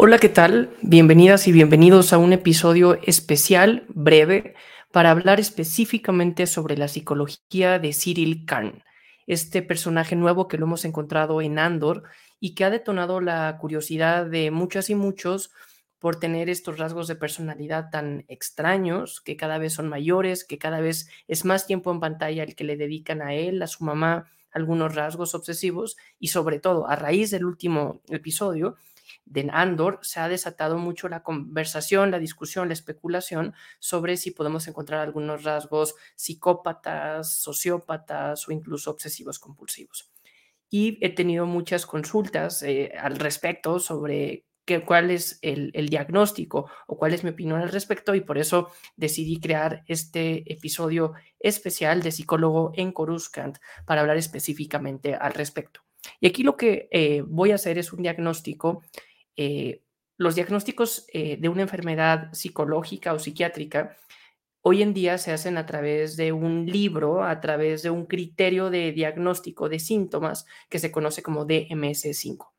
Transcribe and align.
Hola, 0.00 0.18
¿qué 0.18 0.28
tal? 0.28 0.70
Bienvenidas 0.80 1.48
y 1.48 1.52
bienvenidos 1.52 2.12
a 2.12 2.18
un 2.18 2.32
episodio 2.32 3.00
especial, 3.02 3.84
breve, 3.88 4.54
para 4.92 5.10
hablar 5.10 5.40
específicamente 5.40 6.46
sobre 6.46 6.76
la 6.76 6.86
psicología 6.86 7.80
de 7.80 7.92
Cyril 7.92 8.44
Khan, 8.46 8.84
este 9.26 9.60
personaje 9.60 10.14
nuevo 10.14 10.46
que 10.46 10.56
lo 10.56 10.66
hemos 10.66 10.84
encontrado 10.84 11.42
en 11.42 11.58
Andor 11.58 12.04
y 12.38 12.54
que 12.54 12.64
ha 12.64 12.70
detonado 12.70 13.20
la 13.20 13.58
curiosidad 13.58 14.26
de 14.26 14.52
muchas 14.52 14.88
y 14.88 14.94
muchos 14.94 15.50
por 15.98 16.20
tener 16.20 16.48
estos 16.48 16.78
rasgos 16.78 17.08
de 17.08 17.16
personalidad 17.16 17.90
tan 17.90 18.24
extraños, 18.28 19.20
que 19.20 19.36
cada 19.36 19.58
vez 19.58 19.72
son 19.72 19.88
mayores, 19.88 20.44
que 20.44 20.58
cada 20.58 20.78
vez 20.78 21.08
es 21.26 21.44
más 21.44 21.66
tiempo 21.66 21.90
en 21.90 21.98
pantalla 21.98 22.44
el 22.44 22.54
que 22.54 22.62
le 22.62 22.76
dedican 22.76 23.20
a 23.20 23.34
él, 23.34 23.60
a 23.62 23.66
su 23.66 23.82
mamá, 23.82 24.30
algunos 24.52 24.94
rasgos 24.94 25.34
obsesivos 25.34 25.96
y 26.20 26.28
sobre 26.28 26.60
todo 26.60 26.88
a 26.88 26.94
raíz 26.94 27.32
del 27.32 27.44
último 27.44 28.00
episodio 28.08 28.76
de 29.24 29.48
Andor 29.52 29.98
se 30.02 30.20
ha 30.20 30.28
desatado 30.28 30.78
mucho 30.78 31.08
la 31.08 31.22
conversación, 31.22 32.10
la 32.10 32.18
discusión, 32.18 32.68
la 32.68 32.74
especulación 32.74 33.54
sobre 33.78 34.16
si 34.16 34.30
podemos 34.30 34.66
encontrar 34.68 35.00
algunos 35.00 35.44
rasgos 35.44 35.94
psicópatas, 36.16 37.34
sociópatas 37.34 38.48
o 38.48 38.52
incluso 38.52 38.90
obsesivos 38.90 39.38
compulsivos. 39.38 40.10
Y 40.70 40.98
he 41.04 41.14
tenido 41.14 41.46
muchas 41.46 41.86
consultas 41.86 42.62
eh, 42.62 42.92
al 42.98 43.16
respecto 43.16 43.78
sobre 43.78 44.44
qué, 44.66 44.84
cuál 44.84 45.10
es 45.10 45.38
el, 45.40 45.70
el, 45.72 45.88
diagnóstico 45.88 46.70
o 46.86 46.98
cuál 46.98 47.14
es 47.14 47.24
mi 47.24 47.30
opinión 47.30 47.60
al 47.60 47.70
respecto 47.70 48.14
y 48.14 48.20
por 48.20 48.36
eso 48.36 48.70
decidí 48.96 49.40
crear 49.40 49.82
este 49.86 50.52
episodio 50.52 51.14
especial 51.38 52.02
de 52.02 52.12
psicólogo 52.12 52.72
en 52.74 52.92
Coruscant 52.92 53.58
para 53.86 54.02
hablar 54.02 54.18
específicamente 54.18 55.14
al 55.14 55.32
respecto. 55.32 55.87
Y 56.20 56.26
aquí 56.26 56.42
lo 56.42 56.56
que 56.56 56.88
eh, 56.90 57.22
voy 57.26 57.52
a 57.52 57.56
hacer 57.56 57.78
es 57.78 57.92
un 57.92 58.02
diagnóstico 58.02 58.82
eh, 59.36 59.82
los 60.16 60.34
diagnósticos 60.34 61.06
eh, 61.12 61.36
de 61.38 61.48
una 61.48 61.62
enfermedad 61.62 62.32
psicológica 62.32 63.12
o 63.12 63.20
psiquiátrica 63.20 63.96
hoy 64.62 64.82
en 64.82 64.92
día 64.92 65.16
se 65.16 65.32
hacen 65.32 65.56
a 65.56 65.64
través 65.64 66.16
de 66.16 66.32
un 66.32 66.66
libro, 66.66 67.22
a 67.22 67.40
través 67.40 67.82
de 67.82 67.90
un 67.90 68.04
criterio 68.06 68.68
de 68.68 68.92
diagnóstico 68.92 69.68
de 69.68 69.78
síntomas 69.78 70.44
que 70.68 70.78
se 70.78 70.90
conoce 70.90 71.22
como 71.22 71.46
DMS5. 71.46 72.50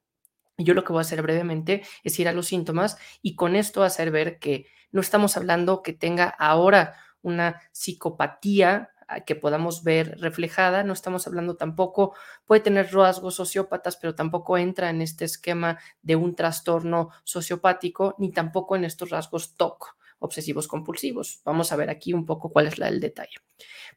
Yo 0.58 0.74
lo 0.74 0.84
que 0.84 0.94
voy 0.94 1.00
a 1.00 1.02
hacer 1.02 1.22
brevemente 1.22 1.84
es 2.04 2.20
ir 2.20 2.28
a 2.28 2.34
los 2.34 2.48
síntomas 2.48 2.98
y 3.22 3.36
con 3.36 3.56
esto 3.56 3.84
hacer 3.84 4.10
ver 4.10 4.40
que 4.40 4.66
no 4.92 5.02
estamos 5.02 5.38
hablando 5.38 5.84
que 5.84 5.94
tenga 5.94 6.30
ahora 6.30 6.96
una 7.22 7.62
psicopatía 7.74 8.90
que 9.26 9.36
podamos 9.36 9.84
ver 9.84 10.18
reflejada. 10.20 10.84
No 10.84 10.94
estamos 10.94 11.28
hablando 11.28 11.56
tampoco, 11.56 12.14
puede 12.46 12.62
tener 12.62 12.92
rasgos 12.94 13.36
sociópatas, 13.36 13.98
pero 13.98 14.16
tampoco 14.16 14.58
entra 14.58 14.90
en 14.90 15.02
este 15.02 15.26
esquema 15.26 15.80
de 16.02 16.16
un 16.16 16.36
trastorno 16.36 17.10
sociopático, 17.24 18.16
ni 18.18 18.32
tampoco 18.32 18.76
en 18.76 18.86
estos 18.86 19.10
rasgos 19.10 19.56
TOC, 19.56 19.96
obsesivos 20.20 20.68
compulsivos. 20.68 21.42
Vamos 21.46 21.72
a 21.72 21.76
ver 21.76 21.90
aquí 21.90 22.14
un 22.14 22.26
poco 22.26 22.52
cuál 22.52 22.68
es 22.68 22.78
la, 22.78 22.88
el 22.88 23.00
detalle. 23.00 23.38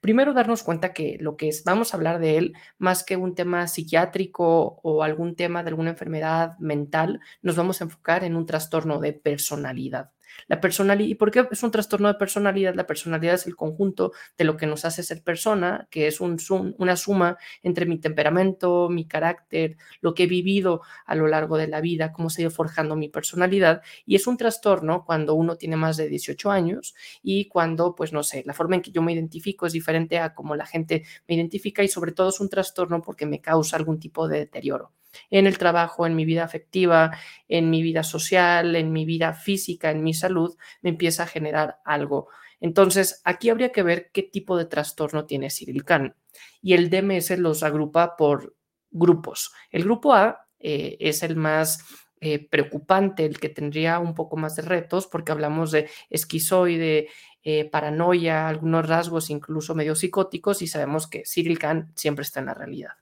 Primero, 0.01 0.33
darnos 0.33 0.63
cuenta 0.63 0.93
que 0.93 1.17
lo 1.21 1.37
que 1.37 1.49
es, 1.49 1.65
vamos 1.65 1.93
a 1.93 1.97
hablar 1.97 2.19
de 2.19 2.39
él, 2.39 2.55
más 2.79 3.05
que 3.05 3.17
un 3.17 3.35
tema 3.35 3.67
psiquiátrico 3.69 4.81
o 4.83 5.03
algún 5.03 5.37
tema 5.37 5.63
de 5.63 5.71
alguna 5.71 5.91
enfermedad 5.91 6.59
mental, 6.59 7.21
nos 7.43 7.57
vamos 7.57 7.81
a 7.81 7.85
enfocar 7.85 8.25
en 8.25 8.37
un 8.37 8.47
trastorno 8.47 8.99
de 8.99 9.13
personalidad. 9.13 10.13
La 10.49 10.61
personalidad, 10.61 11.09
¿y 11.09 11.15
por 11.15 11.31
qué 11.31 11.47
es 11.51 11.63
un 11.63 11.71
trastorno 11.71 12.09
de 12.09 12.15
personalidad? 12.15 12.75
La 12.75 12.87
personalidad 12.87 13.35
es 13.35 13.47
el 13.47 13.57
conjunto 13.57 14.13
de 14.37 14.45
lo 14.45 14.57
que 14.57 14.67
nos 14.67 14.85
hace 14.85 15.03
ser 15.03 15.23
persona, 15.23 15.89
que 15.91 16.07
es 16.07 16.21
un 16.21 16.39
una 16.79 16.97
suma 16.97 17.39
entre 17.63 17.87
mi 17.87 17.99
temperamento, 17.99 18.89
mi 18.89 19.07
carácter, 19.07 19.77
lo 20.01 20.15
que 20.15 20.25
he 20.25 20.27
vivido 20.27 20.83
a 21.07 21.15
lo 21.15 21.29
largo 21.29 21.57
de 21.57 21.69
la 21.69 21.81
vida, 21.81 22.13
cómo 22.13 22.31
se 22.31 22.43
ha 22.43 22.45
ido 22.45 22.51
forjando 22.51 22.97
mi 22.97 23.09
personalidad. 23.09 23.83
Y 24.07 24.17
es 24.17 24.27
un 24.27 24.37
trastorno 24.37 25.05
cuando 25.05 25.35
uno 25.35 25.57
tiene 25.57 25.77
más 25.77 25.97
de 25.97 26.09
18 26.09 26.51
años 26.51 26.95
y 27.23 27.49
cuando, 27.49 27.95
pues 27.95 28.13
no 28.13 28.23
sé, 28.23 28.43
la 28.47 28.55
forma 28.55 28.77
en 28.77 28.83
que 28.83 28.91
yo 28.93 29.03
me 29.03 29.13
identifico 29.13 29.67
es 29.67 29.73
diferente 29.73 30.19
a 30.19 30.35
cómo 30.35 30.57
la 30.57 30.67
gente 30.67 31.05
me 31.29 31.35
identifica 31.35 31.83
y 31.83 31.89
sobre 31.89 32.13
todo 32.13 32.31
es 32.31 32.41
un 32.41 32.49
trastorno 32.49 33.03
porque 33.03 33.27
me 33.27 33.41
causa 33.41 33.77
algún 33.77 33.99
tipo 33.99 34.29
de 34.29 34.39
deterioro 34.41 34.93
en 35.31 35.47
el 35.47 35.59
trabajo, 35.59 36.07
en 36.07 36.17
mi 36.17 36.25
vida 36.25 36.45
afectiva, 36.45 37.17
en 37.49 37.71
mi 37.71 37.83
vida 37.83 38.03
social, 38.03 38.77
en 38.77 38.93
mi 38.93 39.05
vida 39.05 39.35
física, 39.35 39.91
en 39.91 40.03
mi 40.03 40.15
salud, 40.15 40.57
me 40.81 40.91
empieza 40.91 41.25
a 41.25 41.27
generar 41.27 41.79
algo. 41.85 42.29
Entonces, 42.61 43.21
aquí 43.25 43.51
habría 43.51 43.73
que 43.73 43.83
ver 43.83 44.11
qué 44.13 44.23
tipo 44.23 44.57
de 44.57 44.67
trastorno 44.67 45.27
tiene 45.27 45.51
Cyril 45.51 45.85
Khan. 45.85 46.15
Y 46.61 46.75
el 46.75 46.91
DMS 46.91 47.39
los 47.39 47.63
agrupa 47.63 48.17
por 48.17 48.55
grupos. 48.91 49.53
El 49.71 49.85
grupo 49.85 50.15
A 50.15 50.47
eh, 50.61 50.97
es 51.01 51.23
el 51.25 51.35
más 51.35 51.85
eh, 52.21 52.49
preocupante, 52.49 53.25
el 53.27 53.41
que 53.41 53.49
tendría 53.49 53.99
un 53.99 54.15
poco 54.15 54.37
más 54.37 54.55
de 54.55 54.63
retos, 54.63 55.09
porque 55.09 55.33
hablamos 55.33 55.73
de 55.73 55.91
esquizoide, 56.09 57.09
eh, 57.43 57.69
paranoia, 57.69 58.47
algunos 58.47 58.89
rasgos 58.89 59.29
incluso 59.31 59.75
medio 59.75 59.97
psicóticos, 59.97 60.63
y 60.63 60.69
sabemos 60.69 61.09
que 61.09 61.25
Cyril 61.27 61.59
Khan 61.59 61.93
siempre 61.97 62.23
está 62.23 62.39
en 62.39 62.47
la 62.47 62.55
realidad. 62.55 62.93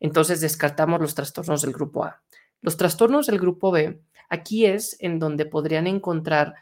Entonces 0.00 0.40
descartamos 0.40 1.00
los 1.00 1.14
trastornos 1.14 1.62
del 1.62 1.72
grupo 1.72 2.04
A. 2.04 2.22
Los 2.60 2.76
trastornos 2.76 3.26
del 3.26 3.38
grupo 3.38 3.70
B, 3.70 4.00
aquí 4.28 4.66
es 4.66 4.96
en 5.00 5.18
donde 5.18 5.46
podrían 5.46 5.86
encontrar 5.86 6.54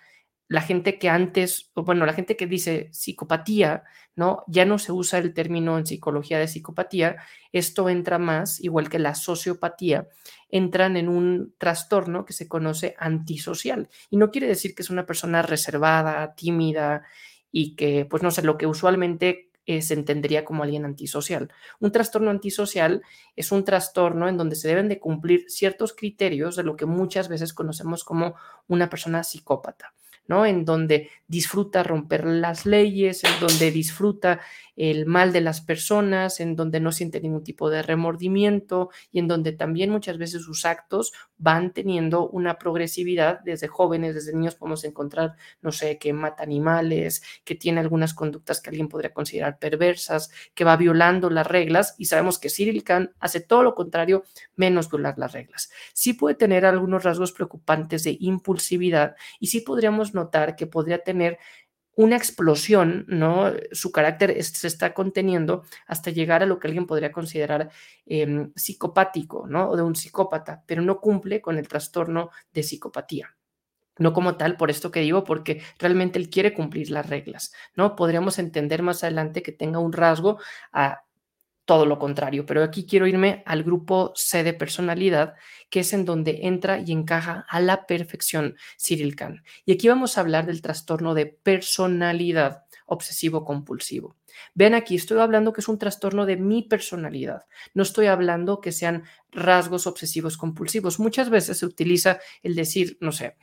la 0.48 0.60
gente 0.60 0.98
que 0.98 1.08
antes, 1.08 1.72
bueno, 1.74 2.06
la 2.06 2.12
gente 2.12 2.36
que 2.36 2.46
dice 2.46 2.88
psicopatía, 2.92 3.82
¿no? 4.14 4.44
Ya 4.46 4.64
no 4.64 4.78
se 4.78 4.92
usa 4.92 5.18
el 5.18 5.34
término 5.34 5.76
en 5.76 5.86
psicología 5.86 6.38
de 6.38 6.46
psicopatía, 6.46 7.16
esto 7.52 7.88
entra 7.88 8.18
más, 8.18 8.60
igual 8.60 8.88
que 8.88 9.00
la 9.00 9.16
sociopatía, 9.16 10.08
entran 10.48 10.96
en 10.96 11.08
un 11.08 11.54
trastorno 11.58 12.24
que 12.24 12.32
se 12.32 12.46
conoce 12.46 12.94
antisocial. 12.98 13.88
Y 14.08 14.18
no 14.18 14.30
quiere 14.30 14.46
decir 14.46 14.74
que 14.74 14.82
es 14.82 14.90
una 14.90 15.04
persona 15.04 15.42
reservada, 15.42 16.34
tímida 16.36 17.02
y 17.50 17.74
que, 17.74 18.06
pues 18.08 18.22
no 18.22 18.30
sé, 18.30 18.42
lo 18.42 18.56
que 18.56 18.66
usualmente 18.66 19.45
eh, 19.66 19.82
se 19.82 19.94
entendería 19.94 20.44
como 20.44 20.62
alguien 20.62 20.84
antisocial. 20.84 21.50
Un 21.80 21.92
trastorno 21.92 22.30
antisocial 22.30 23.02
es 23.34 23.52
un 23.52 23.64
trastorno 23.64 24.28
en 24.28 24.36
donde 24.36 24.56
se 24.56 24.68
deben 24.68 24.88
de 24.88 25.00
cumplir 25.00 25.44
ciertos 25.48 25.92
criterios 25.92 26.56
de 26.56 26.62
lo 26.62 26.76
que 26.76 26.86
muchas 26.86 27.28
veces 27.28 27.52
conocemos 27.52 28.04
como 28.04 28.36
una 28.68 28.88
persona 28.88 29.24
psicópata. 29.24 29.94
¿No? 30.28 30.46
En 30.46 30.64
donde 30.64 31.10
disfruta 31.28 31.82
romper 31.82 32.24
las 32.24 32.66
leyes, 32.66 33.24
en 33.24 33.40
donde 33.40 33.70
disfruta 33.70 34.40
el 34.76 35.06
mal 35.06 35.32
de 35.32 35.40
las 35.40 35.62
personas, 35.62 36.38
en 36.38 36.54
donde 36.54 36.80
no 36.80 36.92
siente 36.92 37.20
ningún 37.20 37.42
tipo 37.42 37.70
de 37.70 37.82
remordimiento 37.82 38.90
y 39.10 39.18
en 39.18 39.26
donde 39.26 39.52
también 39.52 39.90
muchas 39.90 40.18
veces 40.18 40.42
sus 40.42 40.66
actos 40.66 41.12
van 41.38 41.72
teniendo 41.72 42.28
una 42.28 42.58
progresividad 42.58 43.40
desde 43.40 43.68
jóvenes, 43.68 44.14
desde 44.14 44.34
niños 44.34 44.54
podemos 44.54 44.84
encontrar, 44.84 45.36
no 45.62 45.72
sé, 45.72 45.98
que 45.98 46.12
mata 46.12 46.42
animales, 46.42 47.22
que 47.44 47.54
tiene 47.54 47.80
algunas 47.80 48.12
conductas 48.12 48.60
que 48.60 48.70
alguien 48.70 48.88
podría 48.88 49.14
considerar 49.14 49.58
perversas, 49.58 50.30
que 50.54 50.64
va 50.64 50.76
violando 50.76 51.30
las 51.30 51.46
reglas 51.46 51.94
y 51.96 52.06
sabemos 52.06 52.38
que 52.38 52.50
Cyril 52.50 52.84
Khan 52.84 53.14
hace 53.18 53.40
todo 53.40 53.62
lo 53.62 53.74
contrario 53.74 54.24
menos 54.56 54.90
violar 54.90 55.18
las 55.18 55.32
reglas. 55.32 55.70
Sí 55.94 56.12
puede 56.12 56.34
tener 56.34 56.66
algunos 56.66 57.02
rasgos 57.02 57.32
preocupantes 57.32 58.04
de 58.04 58.16
impulsividad 58.20 59.16
y 59.40 59.46
sí 59.46 59.60
podríamos 59.60 60.14
notar 60.16 60.56
que 60.56 60.66
podría 60.66 61.04
tener 61.04 61.38
una 61.96 62.16
explosión, 62.16 63.06
¿no? 63.08 63.52
Su 63.72 63.90
carácter 63.90 64.42
se 64.44 64.66
está 64.68 64.92
conteniendo 64.92 65.64
hasta 65.86 66.10
llegar 66.10 66.42
a 66.42 66.46
lo 66.46 66.58
que 66.58 66.68
alguien 66.68 66.86
podría 66.86 67.10
considerar 67.10 67.70
em, 68.04 68.52
psicopático, 68.54 69.46
¿no? 69.48 69.70
O 69.70 69.76
de 69.76 69.82
un 69.82 69.96
psicópata, 69.96 70.62
pero 70.66 70.82
no 70.82 71.00
cumple 71.00 71.40
con 71.40 71.58
el 71.58 71.66
trastorno 71.68 72.30
de 72.52 72.62
psicopatía. 72.62 73.36
No 73.98 74.12
como 74.12 74.36
tal, 74.36 74.58
por 74.58 74.70
esto 74.70 74.90
que 74.90 75.00
digo, 75.00 75.24
porque 75.24 75.62
realmente 75.78 76.18
él 76.18 76.28
quiere 76.28 76.52
cumplir 76.52 76.90
las 76.90 77.08
reglas, 77.08 77.54
¿no? 77.74 77.96
Podríamos 77.96 78.38
entender 78.38 78.82
más 78.82 79.02
adelante 79.02 79.42
que 79.42 79.52
tenga 79.52 79.78
un 79.78 79.94
rasgo 79.94 80.38
a 80.72 81.05
todo 81.66 81.84
lo 81.84 81.98
contrario, 81.98 82.46
pero 82.46 82.62
aquí 82.62 82.86
quiero 82.86 83.06
irme 83.06 83.42
al 83.44 83.64
grupo 83.64 84.12
C 84.14 84.42
de 84.44 84.54
personalidad, 84.54 85.34
que 85.68 85.80
es 85.80 85.92
en 85.92 86.04
donde 86.04 86.40
entra 86.44 86.78
y 86.78 86.92
encaja 86.92 87.44
a 87.48 87.60
la 87.60 87.86
perfección 87.86 88.56
Cyril 88.78 89.16
Khan. 89.16 89.42
Y 89.66 89.72
aquí 89.72 89.88
vamos 89.88 90.16
a 90.16 90.22
hablar 90.22 90.46
del 90.46 90.62
trastorno 90.62 91.12
de 91.12 91.26
personalidad 91.26 92.62
obsesivo 92.86 93.44
compulsivo. 93.44 94.16
Ven 94.54 94.74
aquí, 94.74 94.94
estoy 94.94 95.18
hablando 95.18 95.52
que 95.52 95.60
es 95.60 95.68
un 95.68 95.78
trastorno 95.78 96.24
de 96.24 96.36
mi 96.36 96.62
personalidad. 96.62 97.46
No 97.74 97.82
estoy 97.82 98.06
hablando 98.06 98.60
que 98.60 98.70
sean 98.70 99.02
rasgos 99.32 99.88
obsesivos 99.88 100.36
compulsivos. 100.36 101.00
Muchas 101.00 101.30
veces 101.30 101.58
se 101.58 101.66
utiliza 101.66 102.20
el 102.42 102.54
decir, 102.54 102.96
no 103.00 103.10
sé, 103.10 103.36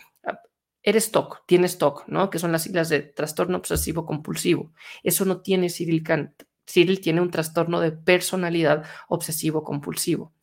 eres 0.82 1.12
TOC, 1.12 1.46
tienes 1.46 1.78
TOC, 1.78 2.08
¿no? 2.08 2.30
Que 2.30 2.40
son 2.40 2.52
las 2.52 2.64
siglas 2.64 2.90
de 2.90 3.02
trastorno 3.02 3.58
obsesivo 3.58 4.06
compulsivo. 4.06 4.72
Eso 5.04 5.26
no 5.26 5.42
tiene 5.42 5.70
Cyril 5.70 6.04
Khan. 6.04 6.36
Cyril 6.66 7.02
tiene 7.02 7.22
un 7.22 7.32
trastorno 7.32 7.80
de 7.80 7.92
personalidad 7.92 8.84
obsesivo-compulsivo. 9.08 10.34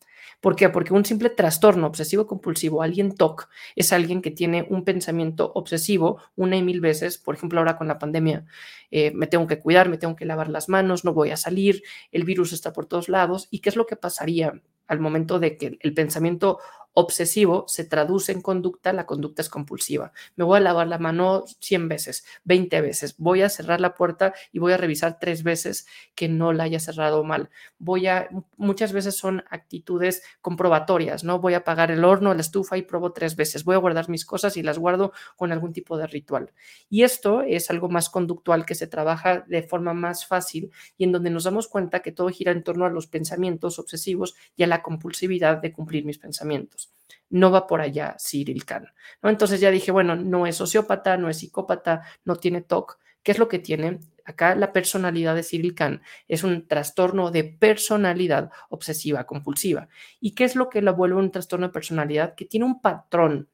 ¿Por 0.41 0.55
qué? 0.55 0.69
Porque 0.69 0.93
un 0.93 1.05
simple 1.05 1.29
trastorno 1.29 1.85
obsesivo-compulsivo, 1.85 2.81
alguien 2.81 3.15
TOC, 3.15 3.47
es 3.75 3.93
alguien 3.93 4.23
que 4.23 4.31
tiene 4.31 4.65
un 4.69 4.83
pensamiento 4.83 5.51
obsesivo 5.53 6.19
una 6.35 6.57
y 6.57 6.63
mil 6.63 6.81
veces. 6.81 7.19
Por 7.19 7.35
ejemplo, 7.35 7.59
ahora 7.59 7.77
con 7.77 7.87
la 7.87 7.99
pandemia, 7.99 8.45
eh, 8.89 9.11
me 9.13 9.27
tengo 9.27 9.45
que 9.45 9.59
cuidar, 9.59 9.87
me 9.87 9.99
tengo 9.99 10.15
que 10.15 10.25
lavar 10.25 10.49
las 10.49 10.67
manos, 10.67 11.05
no 11.05 11.13
voy 11.13 11.29
a 11.29 11.37
salir, 11.37 11.83
el 12.11 12.23
virus 12.23 12.53
está 12.53 12.73
por 12.73 12.87
todos 12.87 13.07
lados. 13.07 13.47
¿Y 13.51 13.59
qué 13.59 13.69
es 13.69 13.75
lo 13.75 13.85
que 13.85 13.95
pasaría 13.95 14.59
al 14.87 14.99
momento 14.99 15.39
de 15.39 15.57
que 15.57 15.77
el 15.79 15.93
pensamiento 15.93 16.57
obsesivo 16.93 17.65
se 17.67 17.85
traduce 17.85 18.31
en 18.31 18.41
conducta, 18.41 18.93
la 18.93 19.05
conducta 19.05 19.41
es 19.41 19.49
compulsiva. 19.49 20.11
Me 20.35 20.43
voy 20.43 20.57
a 20.57 20.61
lavar 20.61 20.87
la 20.87 20.97
mano 20.97 21.45
100 21.59 21.87
veces, 21.87 22.25
20 22.43 22.81
veces, 22.81 23.15
voy 23.17 23.41
a 23.41 23.49
cerrar 23.49 23.81
la 23.81 23.95
puerta 23.95 24.33
y 24.51 24.59
voy 24.59 24.73
a 24.73 24.77
revisar 24.77 25.19
tres 25.19 25.43
veces 25.43 25.87
que 26.15 26.27
no 26.27 26.53
la 26.53 26.63
haya 26.63 26.79
cerrado 26.79 27.23
mal. 27.23 27.49
Voy 27.79 28.07
a, 28.07 28.29
muchas 28.57 28.93
veces 28.93 29.15
son 29.17 29.43
actitudes 29.49 30.23
comprobatorias, 30.41 31.23
¿no? 31.23 31.39
Voy 31.39 31.53
a 31.53 31.57
apagar 31.57 31.91
el 31.91 32.03
horno, 32.03 32.33
la 32.33 32.41
estufa 32.41 32.77
y 32.77 32.81
pruebo 32.81 33.13
tres 33.13 33.35
veces. 33.35 33.63
Voy 33.63 33.75
a 33.75 33.79
guardar 33.79 34.09
mis 34.09 34.25
cosas 34.25 34.57
y 34.57 34.63
las 34.63 34.77
guardo 34.77 35.13
con 35.35 35.51
algún 35.51 35.73
tipo 35.73 35.97
de 35.97 36.07
ritual. 36.07 36.51
Y 36.89 37.03
esto 37.03 37.41
es 37.41 37.69
algo 37.69 37.89
más 37.89 38.09
conductual 38.09 38.65
que 38.65 38.75
se 38.75 38.87
trabaja 38.87 39.45
de 39.47 39.63
forma 39.63 39.93
más 39.93 40.25
fácil 40.25 40.71
y 40.97 41.05
en 41.05 41.11
donde 41.11 41.29
nos 41.29 41.45
damos 41.45 41.67
cuenta 41.67 42.01
que 42.01 42.11
todo 42.11 42.29
gira 42.29 42.51
en 42.51 42.63
torno 42.63 42.85
a 42.85 42.89
los 42.89 43.07
pensamientos 43.07 43.79
obsesivos 43.79 44.35
y 44.55 44.63
a 44.63 44.67
la 44.67 44.81
compulsividad 44.81 45.57
de 45.57 45.71
cumplir 45.71 46.05
mis 46.05 46.17
pensamientos. 46.17 46.80
No 47.29 47.51
va 47.51 47.67
por 47.67 47.81
allá 47.81 48.17
Cyril 48.19 48.65
Kahn. 48.65 48.87
¿no? 49.21 49.29
Entonces 49.29 49.59
ya 49.59 49.71
dije, 49.71 49.91
bueno, 49.91 50.15
no 50.15 50.45
es 50.47 50.57
sociópata, 50.57 51.17
no 51.17 51.29
es 51.29 51.39
psicópata, 51.39 52.03
no 52.25 52.35
tiene 52.35 52.61
TOC. 52.61 52.99
¿Qué 53.23 53.31
es 53.31 53.39
lo 53.39 53.47
que 53.47 53.59
tiene? 53.59 53.99
Acá 54.25 54.55
la 54.55 54.73
personalidad 54.73 55.35
de 55.35 55.43
Cyril 55.43 55.75
Kahn 55.75 56.01
es 56.27 56.43
un 56.43 56.67
trastorno 56.67 57.31
de 57.31 57.43
personalidad 57.43 58.51
obsesiva 58.69 59.25
compulsiva. 59.25 59.87
¿Y 60.19 60.33
qué 60.35 60.43
es 60.43 60.55
lo 60.55 60.69
que 60.69 60.81
lo 60.81 60.95
vuelve 60.95 61.19
un 61.19 61.31
trastorno 61.31 61.67
de 61.67 61.73
personalidad? 61.73 62.35
Que 62.35 62.45
tiene 62.45 62.65
un 62.65 62.81
patrón 62.81 63.49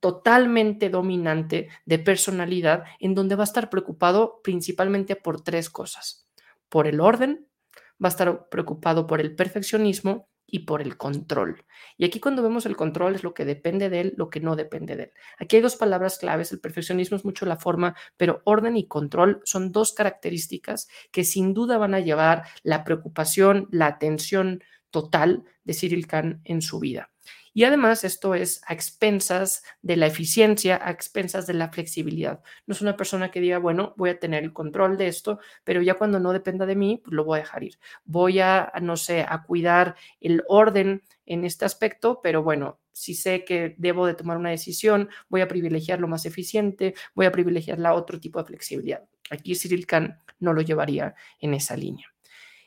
totalmente 0.00 0.88
dominante 0.88 1.68
de 1.84 1.98
personalidad 1.98 2.84
en 2.98 3.14
donde 3.14 3.36
va 3.36 3.42
a 3.42 3.44
estar 3.44 3.68
preocupado 3.68 4.40
principalmente 4.42 5.14
por 5.14 5.42
tres 5.42 5.68
cosas. 5.68 6.26
Por 6.68 6.86
el 6.86 7.00
orden, 7.00 7.46
va 8.02 8.08
a 8.08 8.08
estar 8.08 8.48
preocupado 8.48 9.06
por 9.06 9.20
el 9.20 9.36
perfeccionismo 9.36 10.29
y 10.50 10.60
por 10.60 10.82
el 10.82 10.96
control. 10.96 11.64
Y 11.96 12.04
aquí 12.04 12.20
cuando 12.20 12.42
vemos 12.42 12.66
el 12.66 12.76
control 12.76 13.14
es 13.14 13.22
lo 13.22 13.34
que 13.34 13.44
depende 13.44 13.88
de 13.90 14.00
él, 14.00 14.14
lo 14.16 14.30
que 14.30 14.40
no 14.40 14.56
depende 14.56 14.96
de 14.96 15.04
él. 15.04 15.12
Aquí 15.38 15.56
hay 15.56 15.62
dos 15.62 15.76
palabras 15.76 16.18
claves, 16.18 16.52
el 16.52 16.60
perfeccionismo 16.60 17.16
es 17.16 17.24
mucho 17.24 17.46
la 17.46 17.56
forma, 17.56 17.94
pero 18.16 18.42
orden 18.44 18.76
y 18.76 18.86
control 18.86 19.40
son 19.44 19.72
dos 19.72 19.92
características 19.92 20.88
que 21.10 21.24
sin 21.24 21.54
duda 21.54 21.78
van 21.78 21.94
a 21.94 22.00
llevar 22.00 22.44
la 22.62 22.84
preocupación, 22.84 23.68
la 23.70 23.86
atención 23.86 24.62
total 24.90 25.44
de 25.64 25.74
Cyril 25.74 26.06
Khan 26.06 26.40
en 26.44 26.62
su 26.62 26.80
vida. 26.80 27.10
Y 27.52 27.64
además 27.64 28.04
esto 28.04 28.34
es 28.34 28.62
a 28.66 28.74
expensas 28.74 29.62
de 29.82 29.96
la 29.96 30.06
eficiencia, 30.06 30.80
a 30.82 30.90
expensas 30.90 31.46
de 31.46 31.54
la 31.54 31.68
flexibilidad. 31.68 32.42
No 32.66 32.74
es 32.74 32.80
una 32.80 32.96
persona 32.96 33.30
que 33.30 33.40
diga, 33.40 33.58
bueno, 33.58 33.94
voy 33.96 34.10
a 34.10 34.18
tener 34.18 34.44
el 34.44 34.52
control 34.52 34.96
de 34.96 35.08
esto, 35.08 35.40
pero 35.64 35.82
ya 35.82 35.94
cuando 35.94 36.20
no 36.20 36.32
dependa 36.32 36.66
de 36.66 36.76
mí, 36.76 37.00
pues 37.02 37.14
lo 37.14 37.24
voy 37.24 37.38
a 37.38 37.42
dejar 37.42 37.64
ir. 37.64 37.78
Voy 38.04 38.40
a, 38.40 38.72
no 38.80 38.96
sé, 38.96 39.24
a 39.28 39.42
cuidar 39.42 39.96
el 40.20 40.42
orden 40.48 41.02
en 41.26 41.44
este 41.44 41.64
aspecto, 41.64 42.20
pero 42.22 42.42
bueno, 42.42 42.78
si 42.92 43.14
sé 43.14 43.44
que 43.44 43.74
debo 43.78 44.06
de 44.06 44.14
tomar 44.14 44.36
una 44.36 44.50
decisión, 44.50 45.08
voy 45.28 45.40
a 45.40 45.48
privilegiar 45.48 46.00
lo 46.00 46.08
más 46.08 46.26
eficiente, 46.26 46.94
voy 47.14 47.26
a 47.26 47.32
privilegiar 47.32 47.78
la 47.78 47.94
otro 47.94 48.20
tipo 48.20 48.38
de 48.38 48.46
flexibilidad. 48.46 49.04
Aquí 49.30 49.54
Cyril 49.54 49.86
Khan 49.86 50.20
no 50.38 50.52
lo 50.52 50.60
llevaría 50.60 51.14
en 51.40 51.54
esa 51.54 51.76
línea. 51.76 52.12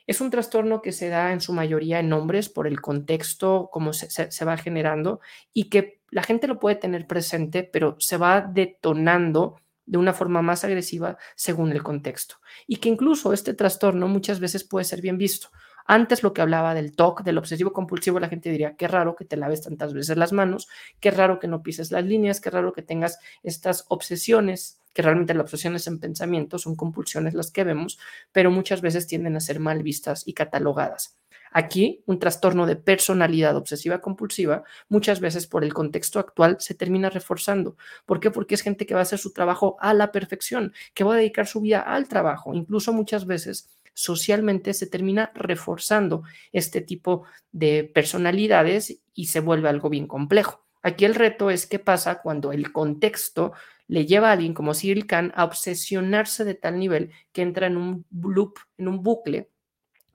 Es 0.05 0.19
un 0.19 0.29
trastorno 0.29 0.81
que 0.81 0.91
se 0.91 1.09
da 1.09 1.31
en 1.31 1.39
su 1.39 1.53
mayoría 1.53 1.99
en 1.99 2.11
hombres 2.11 2.49
por 2.49 2.67
el 2.67 2.81
contexto, 2.81 3.69
como 3.71 3.93
se, 3.93 4.45
va 4.45 4.57
generando 4.57 5.21
y 5.53 5.69
que 5.69 6.01
la 6.09 6.23
gente 6.23 6.47
lo 6.47 6.59
puede 6.59 6.75
tener 6.75 7.07
presente, 7.07 7.63
pero 7.63 7.95
se 7.99 8.17
va 8.17 8.41
detonando 8.41 9.57
de 9.85 9.97
una 9.97 10.13
forma 10.13 10.41
más 10.41 10.63
agresiva 10.63 11.17
según 11.35 11.71
el 11.71 11.83
contexto. 11.83 12.35
Y 12.67 12.77
que 12.77 12.89
incluso 12.89 13.33
este 13.33 13.53
trastorno 13.53 14.07
muchas 14.07 14.39
veces 14.39 14.63
puede 14.63 14.85
ser 14.85 15.01
bien 15.01 15.17
visto. 15.17 15.49
Antes 15.85 16.23
lo 16.23 16.33
que 16.33 16.41
hablaba 16.41 16.73
del 16.73 16.95
TOC, 16.95 17.23
del 17.23 17.37
obsesivo 17.37 17.73
compulsivo, 17.73 18.19
la 18.19 18.29
gente 18.29 18.49
diría, 18.49 18.75
qué 18.75 18.87
raro 18.87 19.15
que 19.15 19.25
te 19.25 19.35
laves 19.35 19.61
tantas 19.61 19.93
veces 19.93 20.17
las 20.17 20.31
manos, 20.31 20.69
qué 20.99 21.11
raro 21.11 21.39
que 21.39 21.47
no 21.47 21.61
pises 21.61 21.91
las 21.91 22.05
líneas, 22.05 22.39
qué 22.39 22.49
raro 22.49 22.71
que 22.73 22.81
tengas 22.81 23.19
estas 23.41 23.85
obsesiones, 23.89 24.79
que 24.93 25.01
realmente 25.01 25.33
las 25.33 25.45
obsesiones 25.45 25.87
en 25.87 25.99
pensamiento 25.99 26.57
son 26.57 26.75
compulsiones 26.75 27.33
las 27.33 27.51
que 27.51 27.63
vemos, 27.63 27.99
pero 28.31 28.51
muchas 28.51 28.81
veces 28.81 29.07
tienden 29.07 29.35
a 29.35 29.39
ser 29.39 29.59
mal 29.59 29.83
vistas 29.83 30.27
y 30.27 30.33
catalogadas. 30.33 31.17
Aquí, 31.55 32.03
un 32.07 32.17
trastorno 32.17 32.65
de 32.65 32.75
personalidad 32.75 33.55
obsesiva 33.55 34.01
compulsiva, 34.01 34.63
muchas 34.89 35.19
veces 35.19 35.45
por 35.45 35.63
el 35.63 35.71
contexto 35.71 36.19
actual, 36.19 36.57
se 36.59 36.73
termina 36.73 37.11
reforzando. 37.11 37.77
¿Por 38.07 38.19
qué? 38.19 38.31
Porque 38.31 38.55
es 38.55 38.61
gente 38.61 38.87
que 38.87 38.95
va 38.95 39.01
a 39.01 39.03
hacer 39.03 39.19
su 39.19 39.33
trabajo 39.33 39.77
a 39.79 39.93
la 39.93 40.11
perfección, 40.11 40.73
que 40.95 41.03
va 41.03 41.13
a 41.13 41.17
dedicar 41.17 41.45
su 41.45 41.61
vida 41.61 41.81
al 41.81 42.07
trabajo. 42.07 42.55
Incluso 42.55 42.91
muchas 42.91 43.27
veces 43.27 43.69
socialmente 43.93 44.73
se 44.73 44.87
termina 44.87 45.31
reforzando 45.35 46.23
este 46.51 46.81
tipo 46.81 47.25
de 47.51 47.83
personalidades 47.83 48.99
y 49.13 49.27
se 49.27 49.39
vuelve 49.39 49.69
algo 49.69 49.89
bien 49.89 50.07
complejo. 50.07 50.63
Aquí 50.81 51.05
el 51.05 51.15
reto 51.15 51.49
es 51.49 51.67
qué 51.67 51.79
pasa 51.79 52.21
cuando 52.21 52.51
el 52.51 52.71
contexto 52.71 53.53
le 53.87 54.05
lleva 54.05 54.29
a 54.29 54.33
alguien 54.33 54.53
como 54.53 54.73
Cyril 54.73 55.07
Khan 55.07 55.31
a 55.35 55.43
obsesionarse 55.43 56.45
de 56.45 56.55
tal 56.55 56.79
nivel 56.79 57.11
que 57.31 57.41
entra 57.41 57.67
en 57.67 57.77
un 57.77 58.05
loop, 58.11 58.59
en 58.77 58.87
un 58.87 59.03
bucle 59.03 59.49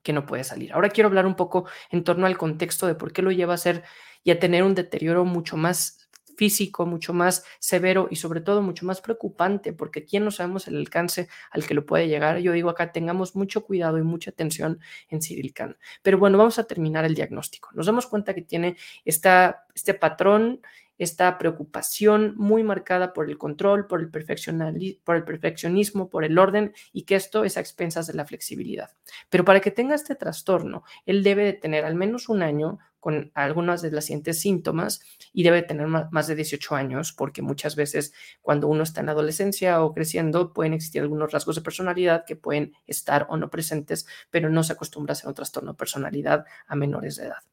que 0.03 0.13
no 0.13 0.25
puede 0.25 0.43
salir. 0.43 0.73
Ahora 0.73 0.89
quiero 0.89 1.07
hablar 1.07 1.25
un 1.25 1.35
poco 1.35 1.67
en 1.91 2.03
torno 2.03 2.25
al 2.25 2.37
contexto 2.37 2.87
de 2.87 2.95
por 2.95 3.13
qué 3.13 3.21
lo 3.21 3.31
lleva 3.31 3.53
a 3.53 3.57
ser 3.57 3.83
y 4.23 4.31
a 4.31 4.39
tener 4.39 4.63
un 4.63 4.75
deterioro 4.75 5.25
mucho 5.25 5.57
más 5.57 6.09
físico, 6.39 6.85
mucho 6.85 7.13
más 7.13 7.43
severo 7.59 8.07
y 8.09 8.15
sobre 8.15 8.39
todo 8.39 8.61
mucho 8.61 8.85
más 8.85 9.01
preocupante, 9.01 9.73
porque 9.73 10.05
quién 10.05 10.23
no 10.23 10.31
sabemos 10.31 10.69
el 10.69 10.77
alcance 10.77 11.27
al 11.51 11.65
que 11.65 11.73
lo 11.73 11.85
puede 11.85 12.07
llegar. 12.07 12.39
Yo 12.39 12.53
digo 12.53 12.69
acá, 12.69 12.93
tengamos 12.93 13.35
mucho 13.35 13.65
cuidado 13.65 13.97
y 13.97 14.03
mucha 14.03 14.31
atención 14.31 14.79
en 15.09 15.21
Cyril 15.21 15.53
Khan. 15.53 15.77
Pero 16.01 16.17
bueno, 16.17 16.37
vamos 16.37 16.57
a 16.57 16.63
terminar 16.63 17.03
el 17.03 17.13
diagnóstico. 17.13 17.71
Nos 17.73 17.87
damos 17.87 18.07
cuenta 18.07 18.33
que 18.33 18.41
tiene 18.41 18.77
esta, 19.03 19.65
este 19.75 19.93
patrón 19.93 20.61
esta 20.99 21.37
preocupación 21.37 22.35
muy 22.37 22.61
marcada 22.61 23.13
por 23.13 23.29
el 23.29 23.37
control, 23.37 23.87
por 23.87 24.01
el, 24.01 24.09
por 24.11 25.15
el 25.15 25.23
perfeccionismo, 25.23 26.09
por 26.09 26.23
el 26.23 26.37
orden 26.37 26.73
y 26.93 27.03
que 27.03 27.15
esto 27.15 27.43
es 27.43 27.57
a 27.57 27.61
expensas 27.61 28.05
de 28.05 28.13
la 28.13 28.25
flexibilidad. 28.25 28.91
Pero 29.29 29.45
para 29.45 29.61
que 29.61 29.71
tenga 29.71 29.95
este 29.95 30.13
trastorno, 30.13 30.83
él 31.05 31.23
debe 31.23 31.45
de 31.45 31.53
tener 31.53 31.85
al 31.85 31.95
menos 31.95 32.29
un 32.29 32.43
año 32.43 32.79
con 32.99 33.31
algunas 33.33 33.81
de 33.81 33.91
las 33.91 34.05
siguientes 34.05 34.41
síntomas 34.41 35.01
y 35.31 35.43
debe 35.43 35.61
tener 35.61 35.87
más 35.87 36.27
de 36.27 36.35
18 36.35 36.75
años, 36.75 37.13
porque 37.13 37.41
muchas 37.41 37.77
veces 37.77 38.13
cuando 38.41 38.67
uno 38.67 38.83
está 38.83 38.99
en 38.99 39.09
adolescencia 39.09 39.81
o 39.81 39.93
creciendo 39.93 40.51
pueden 40.51 40.73
existir 40.73 41.01
algunos 41.01 41.31
rasgos 41.31 41.55
de 41.55 41.61
personalidad 41.61 42.25
que 42.25 42.35
pueden 42.35 42.73
estar 42.87 43.25
o 43.29 43.37
no 43.37 43.49
presentes, 43.49 44.05
pero 44.29 44.49
no 44.49 44.63
se 44.63 44.73
acostumbra 44.73 45.13
a 45.13 45.15
ser 45.15 45.29
un 45.29 45.33
trastorno 45.33 45.71
de 45.71 45.77
personalidad 45.77 46.45
a 46.67 46.75
menores 46.75 47.15
de 47.15 47.27
edad. 47.27 47.43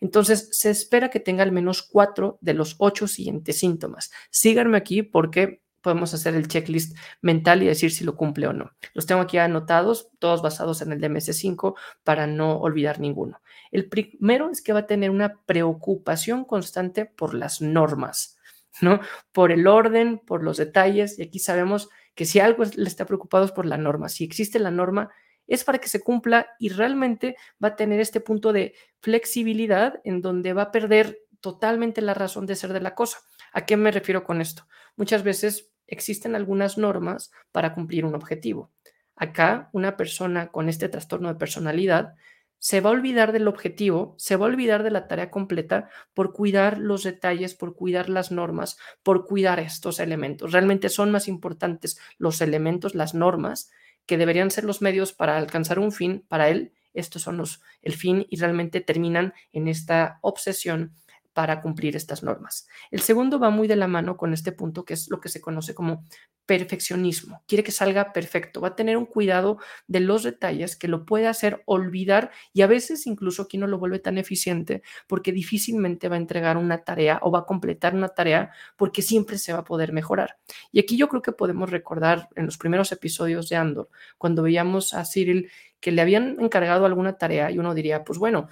Entonces, 0.00 0.48
se 0.52 0.70
espera 0.70 1.10
que 1.10 1.20
tenga 1.20 1.42
al 1.42 1.52
menos 1.52 1.82
cuatro 1.82 2.38
de 2.40 2.54
los 2.54 2.76
ocho 2.78 3.06
siguientes 3.06 3.58
síntomas. 3.58 4.10
Síganme 4.30 4.78
aquí 4.78 5.02
porque 5.02 5.62
podemos 5.80 6.12
hacer 6.14 6.34
el 6.34 6.48
checklist 6.48 6.96
mental 7.22 7.62
y 7.62 7.66
decir 7.66 7.90
si 7.90 8.04
lo 8.04 8.16
cumple 8.16 8.46
o 8.46 8.52
no. 8.52 8.72
Los 8.94 9.06
tengo 9.06 9.20
aquí 9.20 9.38
anotados, 9.38 10.10
todos 10.18 10.42
basados 10.42 10.82
en 10.82 10.92
el 10.92 11.00
DMS5 11.00 11.74
para 12.04 12.26
no 12.26 12.58
olvidar 12.58 13.00
ninguno. 13.00 13.40
El 13.70 13.88
primero 13.88 14.50
es 14.50 14.62
que 14.62 14.72
va 14.72 14.80
a 14.80 14.86
tener 14.86 15.10
una 15.10 15.40
preocupación 15.46 16.44
constante 16.44 17.06
por 17.06 17.34
las 17.34 17.60
normas, 17.60 18.38
¿no? 18.80 19.00
Por 19.32 19.52
el 19.52 19.66
orden, 19.66 20.18
por 20.18 20.42
los 20.42 20.56
detalles, 20.56 21.18
y 21.18 21.22
aquí 21.22 21.38
sabemos 21.38 21.88
que 22.14 22.26
si 22.26 22.40
algo 22.40 22.64
le 22.74 22.88
está 22.88 23.06
preocupado 23.06 23.44
es 23.44 23.52
por 23.52 23.66
la 23.66 23.78
norma. 23.78 24.08
Si 24.08 24.24
existe 24.24 24.58
la 24.58 24.70
norma, 24.70 25.10
es 25.50 25.64
para 25.64 25.78
que 25.78 25.88
se 25.88 26.00
cumpla 26.00 26.46
y 26.58 26.70
realmente 26.70 27.36
va 27.62 27.68
a 27.68 27.76
tener 27.76 28.00
este 28.00 28.20
punto 28.20 28.52
de 28.52 28.74
flexibilidad 29.00 30.00
en 30.04 30.22
donde 30.22 30.52
va 30.52 30.62
a 30.62 30.72
perder 30.72 31.18
totalmente 31.40 32.00
la 32.00 32.14
razón 32.14 32.46
de 32.46 32.56
ser 32.56 32.72
de 32.72 32.80
la 32.80 32.94
cosa. 32.94 33.18
¿A 33.52 33.66
qué 33.66 33.76
me 33.76 33.90
refiero 33.90 34.24
con 34.24 34.40
esto? 34.40 34.66
Muchas 34.96 35.24
veces 35.24 35.72
existen 35.88 36.36
algunas 36.36 36.78
normas 36.78 37.32
para 37.50 37.74
cumplir 37.74 38.04
un 38.04 38.14
objetivo. 38.14 38.70
Acá, 39.16 39.68
una 39.72 39.96
persona 39.96 40.48
con 40.48 40.68
este 40.68 40.88
trastorno 40.88 41.28
de 41.28 41.34
personalidad 41.34 42.14
se 42.60 42.80
va 42.80 42.90
a 42.90 42.92
olvidar 42.92 43.32
del 43.32 43.48
objetivo, 43.48 44.14
se 44.18 44.36
va 44.36 44.46
a 44.46 44.50
olvidar 44.50 44.82
de 44.82 44.90
la 44.90 45.08
tarea 45.08 45.30
completa 45.30 45.88
por 46.14 46.32
cuidar 46.32 46.78
los 46.78 47.02
detalles, 47.02 47.54
por 47.54 47.74
cuidar 47.74 48.08
las 48.08 48.30
normas, 48.30 48.78
por 49.02 49.26
cuidar 49.26 49.58
estos 49.58 49.98
elementos. 49.98 50.52
Realmente 50.52 50.90
son 50.90 51.10
más 51.10 51.26
importantes 51.26 51.98
los 52.18 52.40
elementos, 52.40 52.94
las 52.94 53.14
normas, 53.14 53.70
que 54.10 54.18
deberían 54.18 54.50
ser 54.50 54.64
los 54.64 54.82
medios 54.82 55.12
para 55.12 55.38
alcanzar 55.38 55.78
un 55.78 55.92
fin, 55.92 56.24
para 56.26 56.48
él, 56.48 56.72
estos 56.94 57.22
son 57.22 57.36
los, 57.36 57.62
el 57.80 57.92
fin 57.92 58.26
y 58.28 58.40
realmente 58.40 58.80
terminan 58.80 59.34
en 59.52 59.68
esta 59.68 60.18
obsesión 60.20 60.96
para 61.40 61.62
cumplir 61.62 61.96
estas 61.96 62.22
normas. 62.22 62.68
El 62.90 63.00
segundo 63.00 63.38
va 63.38 63.48
muy 63.48 63.66
de 63.66 63.74
la 63.74 63.88
mano 63.88 64.18
con 64.18 64.34
este 64.34 64.52
punto 64.52 64.84
que 64.84 64.92
es 64.92 65.08
lo 65.08 65.20
que 65.20 65.30
se 65.30 65.40
conoce 65.40 65.74
como 65.74 66.04
perfeccionismo. 66.44 67.42
Quiere 67.46 67.64
que 67.64 67.72
salga 67.72 68.12
perfecto, 68.12 68.60
va 68.60 68.68
a 68.68 68.76
tener 68.76 68.98
un 68.98 69.06
cuidado 69.06 69.56
de 69.86 70.00
los 70.00 70.22
detalles 70.22 70.76
que 70.76 70.86
lo 70.86 71.06
puede 71.06 71.28
hacer 71.28 71.62
olvidar 71.64 72.30
y 72.52 72.60
a 72.60 72.66
veces 72.66 73.06
incluso 73.06 73.44
aquí 73.44 73.56
no 73.56 73.68
lo 73.68 73.78
vuelve 73.78 74.00
tan 74.00 74.18
eficiente 74.18 74.82
porque 75.06 75.32
difícilmente 75.32 76.10
va 76.10 76.16
a 76.16 76.18
entregar 76.18 76.58
una 76.58 76.84
tarea 76.84 77.20
o 77.22 77.30
va 77.30 77.38
a 77.38 77.46
completar 77.46 77.94
una 77.94 78.10
tarea 78.10 78.50
porque 78.76 79.00
siempre 79.00 79.38
se 79.38 79.54
va 79.54 79.60
a 79.60 79.64
poder 79.64 79.94
mejorar. 79.94 80.36
Y 80.72 80.80
aquí 80.80 80.98
yo 80.98 81.08
creo 81.08 81.22
que 81.22 81.32
podemos 81.32 81.70
recordar 81.70 82.28
en 82.36 82.44
los 82.44 82.58
primeros 82.58 82.92
episodios 82.92 83.48
de 83.48 83.56
Andor, 83.56 83.88
cuando 84.18 84.42
veíamos 84.42 84.92
a 84.92 85.06
Cyril 85.06 85.50
que 85.80 85.92
le 85.92 86.02
habían 86.02 86.36
encargado 86.38 86.84
alguna 86.84 87.16
tarea 87.16 87.50
y 87.50 87.58
uno 87.58 87.74
diría, 87.74 88.04
pues 88.04 88.18
bueno, 88.18 88.48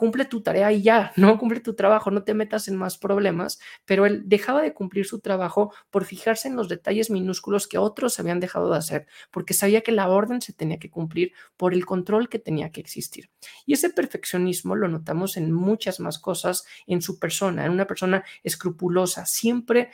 cumple 0.00 0.24
tu 0.24 0.40
tarea 0.40 0.72
y 0.72 0.80
ya, 0.80 1.12
no 1.16 1.36
cumple 1.36 1.60
tu 1.60 1.74
trabajo, 1.74 2.10
no 2.10 2.22
te 2.22 2.32
metas 2.32 2.68
en 2.68 2.76
más 2.76 2.96
problemas, 2.96 3.60
pero 3.84 4.06
él 4.06 4.22
dejaba 4.24 4.62
de 4.62 4.72
cumplir 4.72 5.04
su 5.04 5.20
trabajo 5.20 5.74
por 5.90 6.06
fijarse 6.06 6.48
en 6.48 6.56
los 6.56 6.70
detalles 6.70 7.10
minúsculos 7.10 7.68
que 7.68 7.76
otros 7.76 8.18
habían 8.18 8.40
dejado 8.40 8.70
de 8.70 8.78
hacer, 8.78 9.06
porque 9.30 9.52
sabía 9.52 9.82
que 9.82 9.92
la 9.92 10.08
orden 10.08 10.40
se 10.40 10.54
tenía 10.54 10.78
que 10.78 10.88
cumplir 10.88 11.34
por 11.58 11.74
el 11.74 11.84
control 11.84 12.30
que 12.30 12.38
tenía 12.38 12.72
que 12.72 12.80
existir. 12.80 13.28
Y 13.66 13.74
ese 13.74 13.90
perfeccionismo 13.90 14.74
lo 14.74 14.88
notamos 14.88 15.36
en 15.36 15.52
muchas 15.52 16.00
más 16.00 16.18
cosas 16.18 16.64
en 16.86 17.02
su 17.02 17.18
persona, 17.18 17.66
en 17.66 17.72
una 17.72 17.86
persona 17.86 18.24
escrupulosa, 18.42 19.26
siempre 19.26 19.90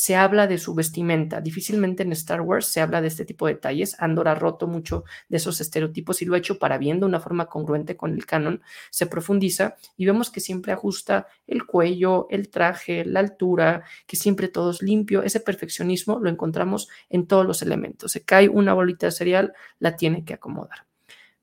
se 0.00 0.16
habla 0.16 0.46
de 0.46 0.56
su 0.56 0.74
vestimenta. 0.74 1.42
Difícilmente 1.42 2.04
en 2.04 2.12
Star 2.12 2.40
Wars 2.40 2.64
se 2.64 2.80
habla 2.80 3.02
de 3.02 3.08
este 3.08 3.26
tipo 3.26 3.46
de 3.46 3.52
detalles. 3.52 4.00
Andor 4.00 4.28
ha 4.28 4.34
roto 4.34 4.66
mucho 4.66 5.04
de 5.28 5.36
esos 5.36 5.60
estereotipos 5.60 6.22
y 6.22 6.24
lo 6.24 6.34
ha 6.34 6.38
hecho 6.38 6.58
para 6.58 6.78
bien 6.78 7.00
de 7.00 7.04
una 7.04 7.20
forma 7.20 7.50
congruente 7.50 7.98
con 7.98 8.14
el 8.14 8.24
canon. 8.24 8.62
Se 8.88 9.04
profundiza 9.04 9.76
y 9.98 10.06
vemos 10.06 10.30
que 10.30 10.40
siempre 10.40 10.72
ajusta 10.72 11.26
el 11.46 11.66
cuello, 11.66 12.28
el 12.30 12.48
traje, 12.48 13.04
la 13.04 13.20
altura, 13.20 13.84
que 14.06 14.16
siempre 14.16 14.48
todo 14.48 14.70
es 14.70 14.80
limpio. 14.80 15.22
Ese 15.22 15.38
perfeccionismo 15.38 16.18
lo 16.18 16.30
encontramos 16.30 16.88
en 17.10 17.26
todos 17.26 17.44
los 17.44 17.60
elementos. 17.60 18.12
Se 18.12 18.24
cae 18.24 18.48
una 18.48 18.72
bolita 18.72 19.04
de 19.04 19.12
cereal, 19.12 19.52
la 19.80 19.96
tiene 19.96 20.24
que 20.24 20.32
acomodar. 20.32 20.86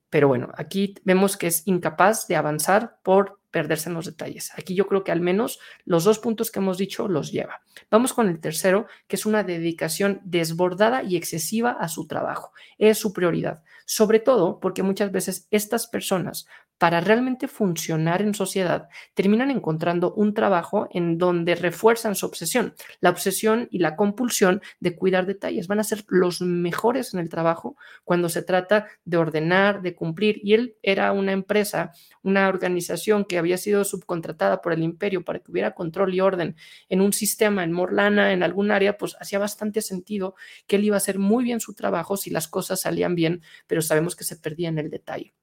Pero 0.09 0.29
bueno, 0.29 0.49
aquí 0.55 0.95
vemos 1.03 1.37
que 1.37 1.45
es 1.45 1.61
incapaz 1.67 2.27
de 2.27 2.37
avanzar 2.37 2.97
por 3.03 3.36
perderse 3.51 3.89
en 3.89 3.95
los 3.95 4.05
detalles. 4.05 4.51
Aquí 4.57 4.75
yo 4.75 4.87
creo 4.87 5.03
que 5.03 5.11
al 5.11 5.21
menos 5.21 5.59
los 5.85 6.03
dos 6.03 6.19
puntos 6.19 6.51
que 6.51 6.59
hemos 6.59 6.77
dicho 6.77 7.07
los 7.07 7.31
lleva. 7.31 7.61
Vamos 7.89 8.13
con 8.13 8.29
el 8.29 8.39
tercero, 8.39 8.87
que 9.07 9.15
es 9.15 9.25
una 9.25 9.43
dedicación 9.43 10.21
desbordada 10.23 11.03
y 11.03 11.15
excesiva 11.15 11.71
a 11.71 11.87
su 11.87 12.07
trabajo. 12.07 12.51
Es 12.77 12.97
su 12.97 13.13
prioridad, 13.13 13.63
sobre 13.85 14.19
todo 14.19 14.59
porque 14.59 14.83
muchas 14.83 15.11
veces 15.11 15.47
estas 15.51 15.87
personas 15.87 16.47
para 16.77 17.01
realmente 17.01 17.47
funcionar 17.47 18.21
en 18.21 18.33
sociedad, 18.33 18.89
terminan 19.13 19.51
encontrando 19.51 20.13
un 20.13 20.33
trabajo 20.33 20.87
en 20.91 21.17
donde 21.17 21.55
refuerzan 21.55 22.15
su 22.15 22.25
obsesión. 22.25 22.75
La 22.99 23.09
obsesión 23.09 23.67
y 23.71 23.79
la 23.79 23.95
compulsión 23.95 24.61
de 24.79 24.95
cuidar 24.95 25.25
detalles 25.25 25.67
van 25.67 25.79
a 25.79 25.83
ser 25.83 26.05
los 26.07 26.41
mejores 26.41 27.13
en 27.13 27.19
el 27.19 27.29
trabajo 27.29 27.77
cuando 28.03 28.29
se 28.29 28.43
trata 28.43 28.87
de 29.05 29.17
ordenar, 29.17 29.81
de 29.81 29.95
cumplir. 29.95 30.39
Y 30.43 30.53
él 30.53 30.75
era 30.83 31.11
una 31.11 31.31
empresa, 31.31 31.91
una 32.21 32.47
organización 32.47 33.25
que 33.25 33.37
había 33.37 33.57
sido 33.57 33.83
subcontratada 33.83 34.61
por 34.61 34.73
el 34.73 34.83
imperio 34.83 35.23
para 35.23 35.39
que 35.39 35.51
hubiera 35.51 35.71
control 35.71 36.13
y 36.13 36.21
orden 36.21 36.55
en 36.89 37.01
un 37.01 37.13
sistema 37.13 37.63
en 37.63 37.71
Morlana, 37.71 38.33
en 38.33 38.43
algún 38.43 38.71
área, 38.71 38.97
pues 38.97 39.15
hacía 39.19 39.39
bastante 39.39 39.81
sentido 39.81 40.35
que 40.67 40.75
él 40.75 40.83
iba 40.85 40.95
a 40.95 40.97
hacer 40.97 41.19
muy 41.19 41.43
bien 41.43 41.59
su 41.59 41.73
trabajo 41.73 42.17
si 42.17 42.29
las 42.29 42.47
cosas 42.47 42.81
salían 42.81 43.15
bien, 43.15 43.41
pero 43.67 43.81
sabemos 43.81 44.15
que 44.15 44.23
se 44.23 44.35
perdía 44.37 44.69
en 44.69 44.79
el 44.79 44.89
detalle. 44.89 45.33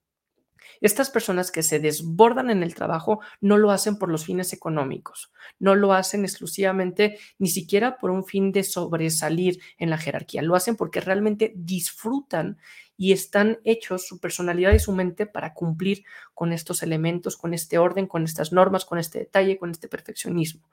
Estas 0.81 1.11
personas 1.11 1.51
que 1.51 1.63
se 1.63 1.81
desbordan 1.81 2.51
en 2.51 2.63
el 2.63 2.75
trabajo 2.75 3.21
no 3.41 3.59
lo 3.59 3.71
hacen 3.71 3.99
por 3.99 4.11
los 4.11 4.25
fines 4.25 4.53
económicos, 4.53 5.33
no 5.59 5.75
lo 5.75 5.93
hacen 5.93 6.25
exclusivamente 6.25 7.19
ni 7.39 7.49
siquiera 7.49 7.99
por 7.99 8.11
un 8.11 8.25
fin 8.25 8.53
de 8.53 8.63
sobresalir 8.63 9.61
en 9.79 9.91
la 9.91 9.99
jerarquía, 9.99 10.43
lo 10.43 10.57
hacen 10.57 10.77
porque 10.77 11.01
realmente 11.01 11.53
disfrutan 11.57 12.59
y 12.97 13.13
están 13.13 13.59
hechos 13.65 14.07
su 14.07 14.21
personalidad 14.21 14.73
y 14.73 14.79
su 14.79 14.93
mente 14.93 15.27
para 15.27 15.53
cumplir 15.53 16.05
con 16.33 16.53
estos 16.53 16.83
elementos, 16.83 17.37
con 17.37 17.55
este 17.55 17.79
orden, 17.79 18.07
con 18.07 18.25
estas 18.25 18.53
normas, 18.53 18.85
con 18.85 18.99
este 18.99 19.21
detalle, 19.21 19.59
con 19.59 19.71
este 19.71 19.89
perfeccionismo. 19.89 20.69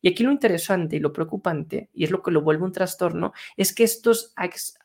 Y 0.00 0.08
aquí 0.08 0.22
lo 0.22 0.32
interesante 0.32 0.96
y 0.96 1.00
lo 1.00 1.12
preocupante, 1.12 1.90
y 1.92 2.04
es 2.04 2.10
lo 2.10 2.22
que 2.22 2.30
lo 2.30 2.42
vuelve 2.42 2.64
un 2.64 2.72
trastorno, 2.72 3.32
es 3.56 3.74
que 3.74 3.84
estos 3.84 4.32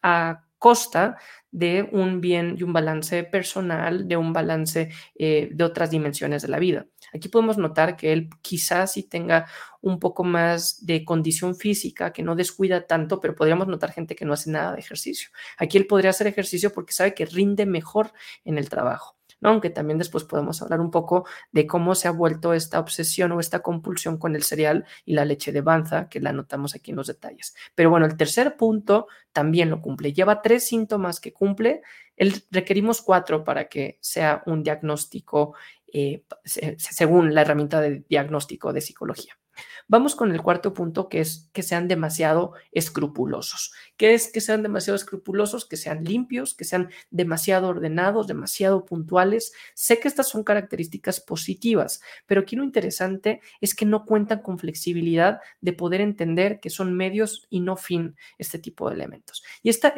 a 0.01 0.44
costa 0.62 1.18
de 1.50 1.89
un 1.91 2.22
bien 2.22 2.56
y 2.56 2.62
un 2.62 2.72
balance 2.72 3.24
personal, 3.24 4.08
de 4.08 4.15
un 4.15 4.32
balance 4.32 4.91
eh, 5.15 5.50
de 5.51 5.63
otras 5.63 5.89
dimensiones 5.89 6.44
de 6.44 6.50
la 6.50 6.60
vida. 6.60 6.86
Aquí 7.13 7.30
podemos 7.30 7.58
notar 7.58 7.98
que 7.98 8.13
él 8.13 8.30
quizás 8.44 8.94
sí 8.94 9.10
tenga 9.10 9.48
un 9.82 10.00
poco 10.00 10.24
más 10.24 10.86
de 10.86 11.03
condición 11.03 11.56
física, 11.56 12.13
que 12.13 12.22
no 12.22 12.36
descuida 12.36 12.86
tanto, 12.86 13.20
pero 13.20 13.34
podríamos 13.34 13.68
notar 13.68 13.91
gente 13.91 14.15
que 14.15 14.24
no 14.24 14.34
hace 14.34 14.51
nada 14.51 14.74
de 14.74 14.80
ejercicio. 14.80 15.30
Aquí 15.58 15.80
él 15.80 15.88
podría 15.88 16.12
hacer 16.12 16.27
ejercicio 16.27 16.72
porque 16.72 16.94
sabe 16.94 17.15
que 17.15 17.25
rinde 17.25 17.65
mejor 17.65 18.13
en 18.46 18.60
el 18.60 18.70
trabajo 18.70 19.18
aunque 19.42 19.70
también 19.70 19.98
después 19.98 20.24
podemos 20.24 20.62
hablar 20.62 20.80
un 20.80 20.92
poco 20.92 21.26
de 21.52 21.68
cómo 21.68 21.96
se 21.96 22.08
ha 22.08 22.12
vuelto 22.12 22.54
esta 22.54 22.80
obsesión 22.80 23.32
o 23.32 23.40
esta 23.40 23.62
compulsión 23.62 24.18
con 24.18 24.36
el 24.36 24.44
cereal 24.44 24.86
y 25.06 25.14
la 25.14 25.26
leche 25.26 25.52
de 25.52 25.62
banza, 25.62 26.10
que 26.10 26.20
la 26.20 26.34
notamos 26.34 26.76
aquí 26.76 26.92
en 26.92 26.98
los 26.98 27.08
detalles. 27.08 27.56
Pero 27.76 27.90
bueno, 27.90 28.06
el 28.06 28.18
tercer 28.18 28.56
punto 28.58 29.08
también 29.34 29.70
lo 29.70 29.82
cumple. 29.82 30.14
Lleva 30.14 30.42
tres 30.42 30.68
síntomas 30.68 31.20
que 31.20 31.34
cumple. 31.34 31.82
El, 32.16 32.44
requerimos 32.52 33.02
cuatro 33.02 33.44
para 33.44 33.68
que 33.68 33.98
sea 34.02 34.44
un 34.46 34.64
diagnóstico 34.64 35.56
eh, 35.92 36.24
según 36.46 37.34
la 37.34 37.42
herramienta 37.42 37.82
de 37.82 38.04
diagnóstico 38.08 38.72
de 38.72 38.82
psicología. 38.82 39.41
Vamos 39.88 40.15
con 40.15 40.32
el 40.32 40.41
cuarto 40.41 40.74
punto, 40.74 41.10
que 41.10 41.20
es 41.20 41.50
que 41.53 41.63
sean 41.63 41.88
demasiado 41.88 42.53
escrupulosos. 42.72 43.74
¿Qué 43.98 44.13
es 44.13 44.32
que 44.32 44.41
sean 44.41 44.63
demasiado 44.63 44.96
escrupulosos? 44.96 45.65
Que 45.65 45.77
sean 45.77 46.03
limpios, 46.03 46.53
que 46.53 46.65
sean 46.65 46.89
demasiado 47.10 47.68
ordenados, 47.68 48.27
demasiado 48.27 48.86
puntuales. 48.86 49.53
Sé 49.74 50.00
que 50.00 50.08
estas 50.08 50.30
son 50.30 50.44
características 50.44 51.20
positivas, 51.20 52.01
pero 52.25 52.41
aquí 52.41 52.56
lo 52.56 52.63
interesante 52.63 53.41
es 53.60 53.75
que 53.75 53.86
no 53.86 54.06
cuentan 54.06 54.41
con 54.41 54.60
flexibilidad 54.60 55.39
de 55.62 55.74
poder 55.74 56.01
entender 56.01 56.60
que 56.60 56.70
son 56.70 56.94
medios 56.94 57.48
y 57.50 57.60
no 57.60 57.77
fin 57.77 58.15
este 58.38 58.60
tipo 58.60 58.89
de 58.89 58.96
elementos. 58.96 59.44
Y 59.63 59.70
esta 59.70 59.89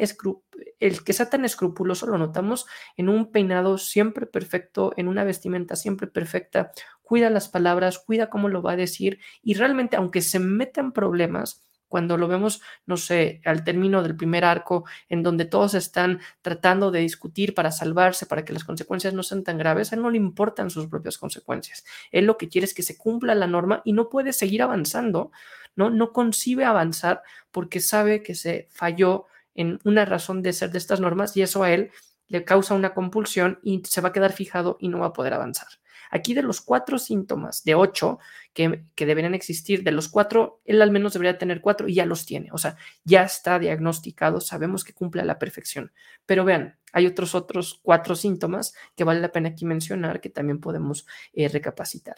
el 0.80 1.04
que 1.04 1.12
sea 1.12 1.30
tan 1.30 1.44
escrupuloso 1.44 2.06
lo 2.06 2.18
notamos 2.18 2.66
en 2.96 3.08
un 3.08 3.30
peinado 3.32 3.78
siempre 3.78 4.26
perfecto, 4.26 4.92
en 4.96 5.08
una 5.08 5.24
vestimenta 5.24 5.76
siempre 5.76 6.06
perfecta, 6.06 6.72
cuida 7.02 7.30
las 7.30 7.48
palabras, 7.48 7.98
cuida 7.98 8.30
cómo 8.30 8.48
lo 8.48 8.62
va 8.62 8.72
a 8.72 8.76
decir 8.76 9.18
y 9.42 9.54
realmente 9.54 9.96
aunque 9.96 10.20
se 10.20 10.38
metan 10.38 10.92
problemas, 10.92 11.64
cuando 11.94 12.16
lo 12.16 12.26
vemos, 12.26 12.60
no 12.86 12.96
sé, 12.96 13.40
al 13.44 13.62
término 13.62 14.02
del 14.02 14.16
primer 14.16 14.44
arco, 14.44 14.84
en 15.08 15.22
donde 15.22 15.44
todos 15.44 15.74
están 15.74 16.18
tratando 16.42 16.90
de 16.90 16.98
discutir 16.98 17.54
para 17.54 17.70
salvarse, 17.70 18.26
para 18.26 18.44
que 18.44 18.52
las 18.52 18.64
consecuencias 18.64 19.14
no 19.14 19.22
sean 19.22 19.44
tan 19.44 19.58
graves, 19.58 19.92
a 19.92 19.94
él 19.94 20.02
no 20.02 20.10
le 20.10 20.16
importan 20.16 20.70
sus 20.70 20.88
propias 20.88 21.18
consecuencias. 21.18 21.84
Él 22.10 22.24
lo 22.24 22.36
que 22.36 22.48
quiere 22.48 22.64
es 22.64 22.74
que 22.74 22.82
se 22.82 22.98
cumpla 22.98 23.36
la 23.36 23.46
norma 23.46 23.80
y 23.84 23.92
no 23.92 24.08
puede 24.08 24.32
seguir 24.32 24.62
avanzando, 24.62 25.30
¿no? 25.76 25.88
No 25.88 26.12
concibe 26.12 26.64
avanzar 26.64 27.22
porque 27.52 27.78
sabe 27.78 28.24
que 28.24 28.34
se 28.34 28.66
falló 28.72 29.26
en 29.54 29.78
una 29.84 30.04
razón 30.04 30.42
de 30.42 30.52
ser 30.52 30.70
de 30.70 30.78
estas 30.78 31.00
normas 31.00 31.36
y 31.36 31.42
eso 31.42 31.62
a 31.62 31.72
él 31.72 31.90
le 32.28 32.44
causa 32.44 32.74
una 32.74 32.94
compulsión 32.94 33.58
y 33.62 33.82
se 33.84 34.00
va 34.00 34.08
a 34.08 34.12
quedar 34.12 34.32
fijado 34.32 34.76
y 34.80 34.88
no 34.88 35.00
va 35.00 35.06
a 35.06 35.12
poder 35.12 35.34
avanzar. 35.34 35.68
Aquí 36.10 36.32
de 36.32 36.42
los 36.42 36.60
cuatro 36.60 36.98
síntomas, 36.98 37.64
de 37.64 37.74
ocho 37.74 38.18
que, 38.52 38.84
que, 38.94 39.06
deberían 39.06 39.34
existir, 39.34 39.82
de 39.82 39.90
los 39.90 40.08
cuatro, 40.08 40.60
él 40.64 40.80
al 40.80 40.92
menos 40.92 41.12
debería 41.12 41.38
tener 41.38 41.60
cuatro 41.60 41.88
y 41.88 41.94
ya 41.94 42.06
los 42.06 42.24
tiene. 42.24 42.50
O 42.52 42.58
sea, 42.58 42.76
ya 43.04 43.24
está 43.24 43.58
diagnosticado, 43.58 44.40
sabemos 44.40 44.84
que 44.84 44.94
cumple 44.94 45.22
a 45.22 45.24
la 45.24 45.38
perfección. 45.38 45.92
Pero 46.24 46.44
vean, 46.44 46.78
hay 46.92 47.06
otros 47.06 47.34
otros 47.34 47.80
cuatro 47.82 48.14
síntomas 48.14 48.74
que 48.94 49.02
vale 49.02 49.20
la 49.20 49.32
pena 49.32 49.50
aquí 49.50 49.64
mencionar 49.64 50.20
que 50.20 50.30
también 50.30 50.60
podemos 50.60 51.06
eh, 51.32 51.48
recapacitar. 51.48 52.16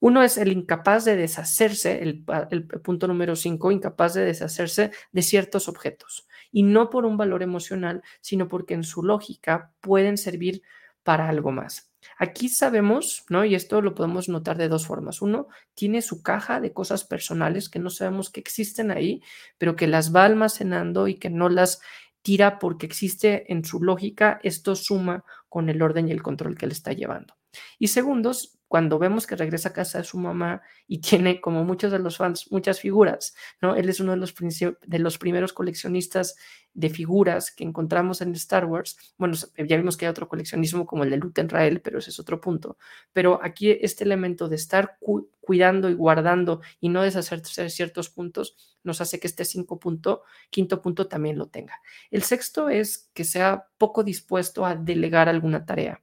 Uno 0.00 0.22
es 0.22 0.38
el 0.38 0.50
incapaz 0.50 1.04
de 1.04 1.14
deshacerse, 1.14 2.02
el, 2.02 2.24
el, 2.50 2.66
punto 2.66 3.06
número 3.06 3.36
cinco, 3.36 3.70
incapaz 3.70 4.14
de 4.14 4.24
deshacerse 4.24 4.90
de 5.12 5.22
ciertos 5.22 5.68
objetos. 5.68 6.26
Y 6.50 6.62
no 6.62 6.90
por 6.90 7.04
un 7.04 7.16
valor 7.16 7.42
emocional, 7.42 8.02
sino 8.20 8.48
porque 8.48 8.74
en 8.74 8.84
su 8.84 9.02
lógica 9.02 9.72
pueden 9.80 10.18
servir 10.18 10.62
para 11.02 11.28
algo 11.28 11.52
más. 11.52 11.90
Aquí 12.18 12.48
sabemos, 12.48 13.24
¿no? 13.28 13.44
Y 13.44 13.54
esto 13.54 13.82
lo 13.82 13.94
podemos 13.94 14.28
notar 14.28 14.56
de 14.56 14.68
dos 14.68 14.86
formas. 14.86 15.22
Uno, 15.22 15.48
tiene 15.74 16.02
su 16.02 16.22
caja 16.22 16.60
de 16.60 16.72
cosas 16.72 17.04
personales 17.04 17.68
que 17.68 17.78
no 17.78 17.90
sabemos 17.90 18.30
que 18.30 18.40
existen 18.40 18.90
ahí, 18.90 19.22
pero 19.58 19.76
que 19.76 19.86
las 19.86 20.14
va 20.14 20.24
almacenando 20.24 21.08
y 21.08 21.16
que 21.16 21.30
no 21.30 21.48
las 21.48 21.80
tira 22.22 22.58
porque 22.58 22.86
existe 22.86 23.50
en 23.52 23.64
su 23.64 23.82
lógica, 23.82 24.40
esto 24.42 24.76
suma 24.76 25.24
con 25.48 25.68
el 25.68 25.82
orden 25.82 26.08
y 26.08 26.12
el 26.12 26.22
control 26.22 26.56
que 26.56 26.66
le 26.66 26.72
está 26.72 26.92
llevando. 26.92 27.34
Y 27.78 27.88
segundos, 27.88 28.59
cuando 28.70 29.00
vemos 29.00 29.26
que 29.26 29.34
regresa 29.34 29.70
a 29.70 29.72
casa 29.72 29.98
de 29.98 30.04
su 30.04 30.16
mamá 30.16 30.62
y 30.86 31.00
tiene, 31.00 31.40
como 31.40 31.64
muchos 31.64 31.90
de 31.90 31.98
los 31.98 32.18
fans, 32.18 32.46
muchas 32.52 32.78
figuras, 32.78 33.34
¿no? 33.60 33.74
Él 33.74 33.88
es 33.88 33.98
uno 33.98 34.12
de 34.12 34.18
los, 34.18 34.32
de 34.32 34.98
los 35.00 35.18
primeros 35.18 35.52
coleccionistas 35.52 36.36
de 36.72 36.88
figuras 36.88 37.50
que 37.50 37.64
encontramos 37.64 38.20
en 38.20 38.32
Star 38.34 38.66
Wars. 38.66 38.96
Bueno, 39.18 39.34
ya 39.58 39.76
vimos 39.76 39.96
que 39.96 40.06
hay 40.06 40.10
otro 40.10 40.28
coleccionismo 40.28 40.86
como 40.86 41.02
el 41.02 41.10
de 41.10 41.16
Luke 41.16 41.42
Rael, 41.48 41.80
pero 41.80 41.98
ese 41.98 42.10
es 42.10 42.20
otro 42.20 42.40
punto. 42.40 42.78
Pero 43.12 43.40
aquí 43.42 43.72
este 43.72 44.04
elemento 44.04 44.48
de 44.48 44.54
estar 44.54 44.98
cuidando 45.40 45.90
y 45.90 45.94
guardando 45.94 46.60
y 46.78 46.90
no 46.90 47.02
deshacerse 47.02 47.64
de 47.64 47.70
ciertos 47.70 48.08
puntos 48.08 48.78
nos 48.84 49.00
hace 49.00 49.18
que 49.18 49.26
este 49.26 49.44
cinco 49.44 49.80
punto, 49.80 50.22
quinto 50.48 50.80
punto 50.80 51.08
también 51.08 51.38
lo 51.38 51.48
tenga. 51.48 51.74
El 52.12 52.22
sexto 52.22 52.68
es 52.68 53.10
que 53.14 53.24
sea 53.24 53.66
poco 53.78 54.04
dispuesto 54.04 54.64
a 54.64 54.76
delegar 54.76 55.28
alguna 55.28 55.66
tarea. 55.66 56.00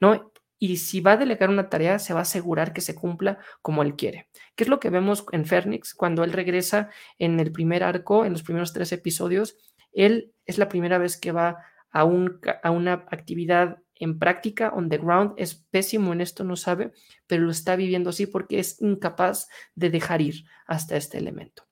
¿no? 0.00 0.32
Y 0.60 0.76
si 0.76 1.00
va 1.00 1.12
a 1.12 1.16
delegar 1.16 1.48
una 1.48 1.70
tarea, 1.70 1.98
se 1.98 2.12
va 2.12 2.20
a 2.20 2.22
asegurar 2.22 2.74
que 2.74 2.82
se 2.82 2.94
cumpla 2.94 3.38
como 3.62 3.82
él 3.82 3.96
quiere. 3.96 4.28
¿Qué 4.54 4.64
es 4.64 4.68
lo 4.68 4.78
que 4.78 4.90
vemos 4.90 5.24
en 5.32 5.46
Fernix 5.46 5.94
cuando 5.94 6.22
él 6.22 6.32
regresa 6.32 6.90
en 7.18 7.40
el 7.40 7.50
primer 7.50 7.82
arco, 7.82 8.26
en 8.26 8.32
los 8.32 8.42
primeros 8.42 8.74
tres 8.74 8.92
episodios? 8.92 9.56
Él 9.90 10.34
es 10.44 10.58
la 10.58 10.68
primera 10.68 10.98
vez 10.98 11.18
que 11.18 11.32
va 11.32 11.64
a, 11.90 12.00
a 12.02 12.70
una 12.70 12.92
actividad 13.10 13.78
en 13.94 14.18
práctica, 14.18 14.70
on 14.74 14.90
the 14.90 14.98
ground, 14.98 15.32
es 15.38 15.54
pésimo 15.54 16.12
en 16.12 16.20
esto, 16.20 16.44
no 16.44 16.56
sabe, 16.56 16.92
pero 17.26 17.42
lo 17.42 17.50
está 17.50 17.74
viviendo 17.74 18.10
así 18.10 18.26
porque 18.26 18.58
es 18.58 18.80
incapaz 18.82 19.48
de 19.74 19.88
dejar 19.88 20.20
ir 20.20 20.44
hasta 20.66 20.96
este 20.96 21.16
elemento. 21.16 21.69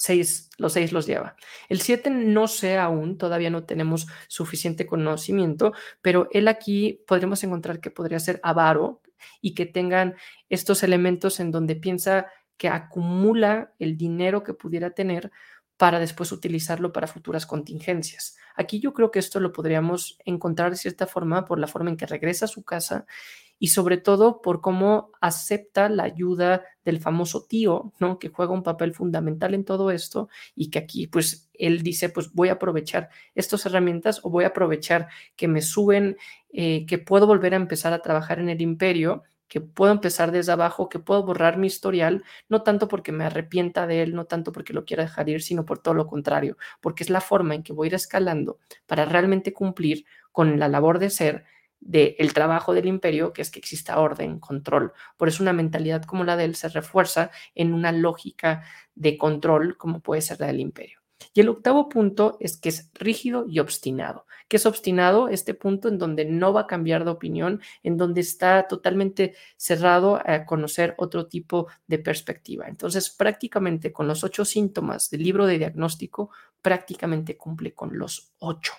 Seis, 0.00 0.48
los 0.56 0.72
seis 0.72 0.92
los 0.92 1.06
lleva. 1.06 1.36
El 1.68 1.82
siete 1.82 2.08
no 2.08 2.48
sé 2.48 2.78
aún, 2.78 3.18
todavía 3.18 3.50
no 3.50 3.64
tenemos 3.64 4.06
suficiente 4.28 4.86
conocimiento, 4.86 5.74
pero 6.00 6.26
él 6.32 6.48
aquí 6.48 7.04
podremos 7.06 7.44
encontrar 7.44 7.80
que 7.80 7.90
podría 7.90 8.18
ser 8.18 8.40
avaro 8.42 9.02
y 9.42 9.52
que 9.52 9.66
tengan 9.66 10.16
estos 10.48 10.82
elementos 10.82 11.38
en 11.38 11.50
donde 11.50 11.76
piensa 11.76 12.28
que 12.56 12.70
acumula 12.70 13.74
el 13.78 13.98
dinero 13.98 14.42
que 14.42 14.54
pudiera 14.54 14.92
tener 14.92 15.30
para 15.76 15.98
después 15.98 16.32
utilizarlo 16.32 16.94
para 16.94 17.06
futuras 17.06 17.44
contingencias. 17.44 18.38
Aquí 18.54 18.80
yo 18.80 18.94
creo 18.94 19.10
que 19.10 19.18
esto 19.18 19.38
lo 19.38 19.52
podríamos 19.52 20.18
encontrar 20.24 20.70
de 20.70 20.78
cierta 20.78 21.06
forma 21.06 21.44
por 21.44 21.58
la 21.58 21.66
forma 21.66 21.90
en 21.90 21.98
que 21.98 22.06
regresa 22.06 22.46
a 22.46 22.48
su 22.48 22.64
casa 22.64 23.04
y 23.60 23.68
sobre 23.68 23.98
todo 23.98 24.40
por 24.40 24.62
cómo 24.62 25.12
acepta 25.20 25.88
la 25.90 26.04
ayuda 26.04 26.64
del 26.82 26.98
famoso 26.98 27.44
tío, 27.44 27.92
¿no? 28.00 28.18
Que 28.18 28.30
juega 28.30 28.52
un 28.52 28.62
papel 28.62 28.94
fundamental 28.94 29.54
en 29.54 29.66
todo 29.66 29.90
esto 29.90 30.30
y 30.56 30.70
que 30.70 30.78
aquí 30.80 31.06
pues 31.06 31.50
él 31.52 31.82
dice, 31.82 32.08
pues 32.08 32.32
voy 32.32 32.48
a 32.48 32.54
aprovechar 32.54 33.10
estas 33.34 33.66
herramientas 33.66 34.20
o 34.24 34.30
voy 34.30 34.44
a 34.44 34.48
aprovechar 34.48 35.08
que 35.36 35.46
me 35.46 35.60
suben, 35.60 36.16
eh, 36.52 36.86
que 36.86 36.98
puedo 36.98 37.26
volver 37.26 37.52
a 37.52 37.58
empezar 37.58 37.92
a 37.92 38.00
trabajar 38.00 38.40
en 38.40 38.48
el 38.48 38.62
imperio 38.62 39.22
que 39.46 39.60
puedo 39.60 39.90
empezar 39.90 40.30
desde 40.30 40.52
abajo, 40.52 40.88
que 40.88 41.00
puedo 41.00 41.24
borrar 41.24 41.58
mi 41.58 41.66
historial, 41.66 42.22
no 42.48 42.62
tanto 42.62 42.86
porque 42.86 43.10
me 43.10 43.24
arrepienta 43.24 43.88
de 43.88 44.02
él, 44.02 44.14
no 44.14 44.26
tanto 44.26 44.52
porque 44.52 44.72
lo 44.72 44.84
quiera 44.84 45.02
dejar 45.02 45.28
ir, 45.28 45.42
sino 45.42 45.66
por 45.66 45.80
todo 45.80 45.94
lo 45.94 46.06
contrario, 46.06 46.56
porque 46.80 47.02
es 47.02 47.10
la 47.10 47.20
forma 47.20 47.56
en 47.56 47.64
que 47.64 47.72
voy 47.72 47.86
a 47.86 47.88
ir 47.88 47.94
escalando 47.94 48.60
para 48.86 49.06
realmente 49.06 49.52
cumplir 49.52 50.04
con 50.30 50.60
la 50.60 50.68
labor 50.68 51.00
de 51.00 51.10
ser 51.10 51.44
del 51.80 52.32
trabajo 52.34 52.74
del 52.74 52.86
imperio, 52.86 53.32
que 53.32 53.42
es 53.42 53.50
que 53.50 53.58
exista 53.58 53.98
orden, 53.98 54.38
control. 54.38 54.92
Por 55.16 55.28
eso 55.28 55.42
una 55.42 55.52
mentalidad 55.52 56.04
como 56.04 56.24
la 56.24 56.36
de 56.36 56.44
él 56.44 56.54
se 56.54 56.68
refuerza 56.68 57.30
en 57.54 57.72
una 57.72 57.92
lógica 57.92 58.62
de 58.94 59.16
control 59.16 59.76
como 59.76 60.00
puede 60.00 60.20
ser 60.20 60.40
la 60.40 60.48
del 60.48 60.60
imperio. 60.60 61.00
Y 61.34 61.40
el 61.40 61.48
octavo 61.48 61.88
punto 61.88 62.36
es 62.40 62.56
que 62.58 62.70
es 62.70 62.90
rígido 62.94 63.44
y 63.46 63.58
obstinado. 63.58 64.26
que 64.48 64.56
es 64.56 64.66
obstinado? 64.66 65.28
Este 65.28 65.54
punto 65.54 65.86
en 65.88 65.98
donde 65.98 66.24
no 66.24 66.52
va 66.52 66.62
a 66.62 66.66
cambiar 66.66 67.04
de 67.04 67.10
opinión, 67.12 67.60
en 67.84 67.96
donde 67.96 68.20
está 68.20 68.66
totalmente 68.66 69.36
cerrado 69.56 70.20
a 70.24 70.44
conocer 70.44 70.94
otro 70.98 71.28
tipo 71.28 71.68
de 71.86 72.00
perspectiva. 72.00 72.66
Entonces, 72.66 73.10
prácticamente 73.10 73.92
con 73.92 74.08
los 74.08 74.24
ocho 74.24 74.44
síntomas 74.44 75.08
del 75.08 75.22
libro 75.22 75.46
de 75.46 75.58
diagnóstico, 75.58 76.30
prácticamente 76.62 77.36
cumple 77.36 77.74
con 77.74 77.96
los 77.96 78.32
ocho. 78.38 78.72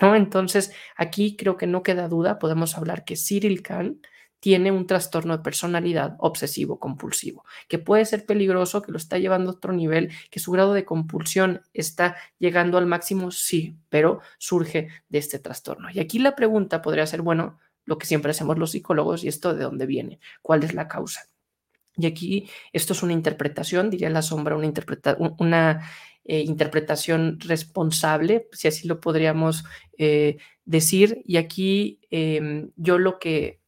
¿No? 0.00 0.14
Entonces, 0.14 0.72
aquí 0.96 1.36
creo 1.36 1.56
que 1.56 1.66
no 1.66 1.82
queda 1.82 2.08
duda, 2.08 2.38
podemos 2.38 2.76
hablar 2.76 3.04
que 3.04 3.16
Cyril 3.16 3.62
Kahn 3.62 4.00
tiene 4.40 4.70
un 4.70 4.86
trastorno 4.86 5.36
de 5.36 5.42
personalidad 5.42 6.16
obsesivo 6.18 6.78
compulsivo, 6.78 7.44
que 7.68 7.78
puede 7.78 8.04
ser 8.04 8.24
peligroso, 8.24 8.82
que 8.82 8.92
lo 8.92 8.98
está 8.98 9.18
llevando 9.18 9.50
a 9.50 9.54
otro 9.54 9.72
nivel, 9.72 10.12
que 10.30 10.40
su 10.40 10.52
grado 10.52 10.74
de 10.74 10.84
compulsión 10.84 11.62
está 11.74 12.16
llegando 12.38 12.78
al 12.78 12.86
máximo, 12.86 13.30
sí, 13.30 13.76
pero 13.88 14.20
surge 14.38 14.88
de 15.08 15.18
este 15.18 15.38
trastorno. 15.38 15.88
Y 15.90 15.98
aquí 15.98 16.18
la 16.18 16.36
pregunta 16.36 16.82
podría 16.82 17.06
ser, 17.06 17.22
bueno, 17.22 17.58
lo 17.84 17.98
que 17.98 18.06
siempre 18.06 18.30
hacemos 18.30 18.58
los 18.58 18.70
psicólogos, 18.70 19.24
¿y 19.24 19.28
esto 19.28 19.54
de 19.54 19.64
dónde 19.64 19.86
viene? 19.86 20.20
¿Cuál 20.42 20.62
es 20.62 20.74
la 20.74 20.86
causa? 20.88 21.28
Y 21.96 22.06
aquí 22.06 22.48
esto 22.72 22.92
es 22.92 23.02
una 23.02 23.12
interpretación, 23.12 23.90
diría 23.90 24.08
la 24.08 24.22
sombra, 24.22 24.56
una, 24.56 24.72
una 25.38 25.90
eh, 26.28 26.42
interpretación 26.42 27.40
responsable, 27.40 28.48
si 28.52 28.68
así 28.68 28.86
lo 28.86 29.00
podríamos 29.00 29.64
eh, 29.96 30.36
decir. 30.66 31.22
Y 31.24 31.38
aquí 31.38 32.00
em, 32.10 32.70
yo 32.76 32.98
lo 32.98 33.18
que 33.18 33.60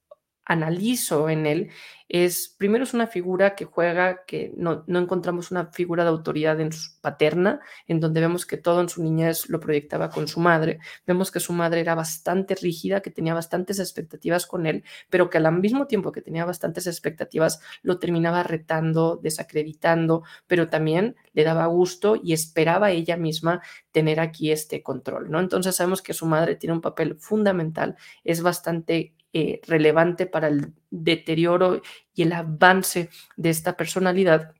analizo 0.50 1.28
en 1.28 1.46
él 1.46 1.70
es, 2.08 2.56
primero 2.58 2.82
es 2.82 2.92
una 2.92 3.06
figura 3.06 3.54
que 3.54 3.64
juega, 3.64 4.24
que 4.26 4.52
no, 4.56 4.82
no, 4.88 4.98
encontramos 4.98 5.52
una 5.52 5.66
figura 5.66 6.02
de 6.02 6.10
autoridad 6.10 6.60
en 6.60 6.72
su 6.72 7.00
paterna, 7.00 7.60
en 7.86 8.00
donde 8.00 8.20
vemos 8.20 8.46
que 8.46 8.56
todo 8.56 8.80
en 8.80 8.88
su 8.88 9.00
niñez 9.00 9.48
lo 9.48 9.60
proyectaba 9.60 10.10
con 10.10 10.26
su 10.26 10.40
madre, 10.40 10.80
vemos 11.06 11.30
que 11.30 11.38
su 11.38 11.52
madre 11.52 11.78
era 11.78 11.94
bastante 11.94 12.56
rígida, 12.56 13.00
que 13.00 13.12
tenía 13.12 13.32
bastantes 13.32 13.78
expectativas 13.78 14.44
con 14.46 14.66
él, 14.66 14.82
pero 15.08 15.30
que 15.30 15.38
al 15.38 15.52
mismo 15.60 15.86
tiempo 15.86 16.10
que 16.10 16.20
tenía 16.20 16.44
bastantes 16.44 16.88
expectativas, 16.88 17.60
lo 17.82 18.00
terminaba 18.00 18.42
retando, 18.42 19.20
desacreditando, 19.22 20.24
pero 20.48 20.66
también 20.66 21.14
le 21.32 21.44
daba 21.44 21.66
gusto 21.66 22.16
y 22.20 22.32
esperaba 22.32 22.90
ella 22.90 23.16
misma 23.16 23.62
tener 23.92 24.18
aquí 24.18 24.50
este 24.50 24.82
control, 24.82 25.30
¿no? 25.30 25.38
Entonces 25.38 25.76
sabemos 25.76 26.02
que 26.02 26.12
su 26.12 26.26
madre 26.26 26.56
tiene 26.56 26.74
un 26.74 26.80
papel 26.80 27.16
fundamental, 27.20 27.96
es 28.24 28.42
bastante 28.42 29.14
eh, 29.32 29.60
relevante 29.66 30.26
para 30.26 30.48
el 30.48 30.74
deterioro 30.90 31.82
y 32.14 32.22
el 32.22 32.32
avance 32.32 33.10
de 33.36 33.50
esta 33.50 33.76
personalidad. 33.76 34.54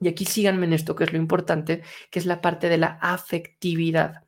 Y 0.00 0.08
aquí 0.08 0.24
síganme 0.24 0.66
en 0.66 0.72
esto, 0.72 0.94
que 0.94 1.04
es 1.04 1.12
lo 1.12 1.18
importante, 1.18 1.82
que 2.10 2.18
es 2.18 2.26
la 2.26 2.40
parte 2.40 2.68
de 2.68 2.78
la 2.78 2.98
afectividad. 3.00 4.24